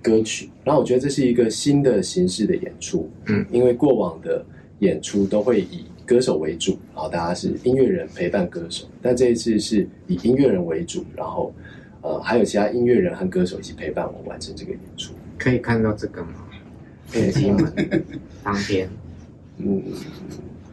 [0.00, 0.48] 歌曲。
[0.64, 3.10] 然后我觉得这是一个新的形式的演出。
[3.26, 4.42] 嗯，因为过往的。
[4.80, 8.86] 演出都会以歌手为主，然后大家是音乐人陪伴歌手。
[9.02, 11.52] 但这一次是以音乐人为主，然后
[12.00, 15.12] 呃还有其他音乐人和歌手一起陪伴我完成这个演出。
[15.36, 16.30] 可以看到这个吗？
[17.12, 17.70] 可以听吗？
[18.42, 18.88] 当天，
[19.58, 19.82] 嗯，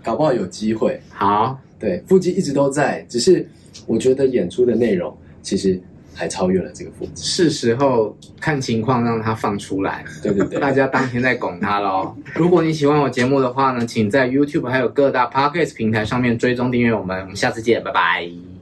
[0.02, 1.00] 搞不好有机会。
[1.10, 3.46] 好，对，腹肌一直都在，只是
[3.86, 5.78] 我觉得演出的内容其实。
[6.16, 10.03] 还超越了这个负值，是时候看情况让它放出来。
[10.24, 12.16] 对对对，大家当天在拱它喽。
[12.34, 17.22] 如果你喜欢我节目的话呢，请在 YouTube 还有各大 Podcast 平台上面追踪订阅我们。
[17.22, 18.55] 我们下次见，拜拜。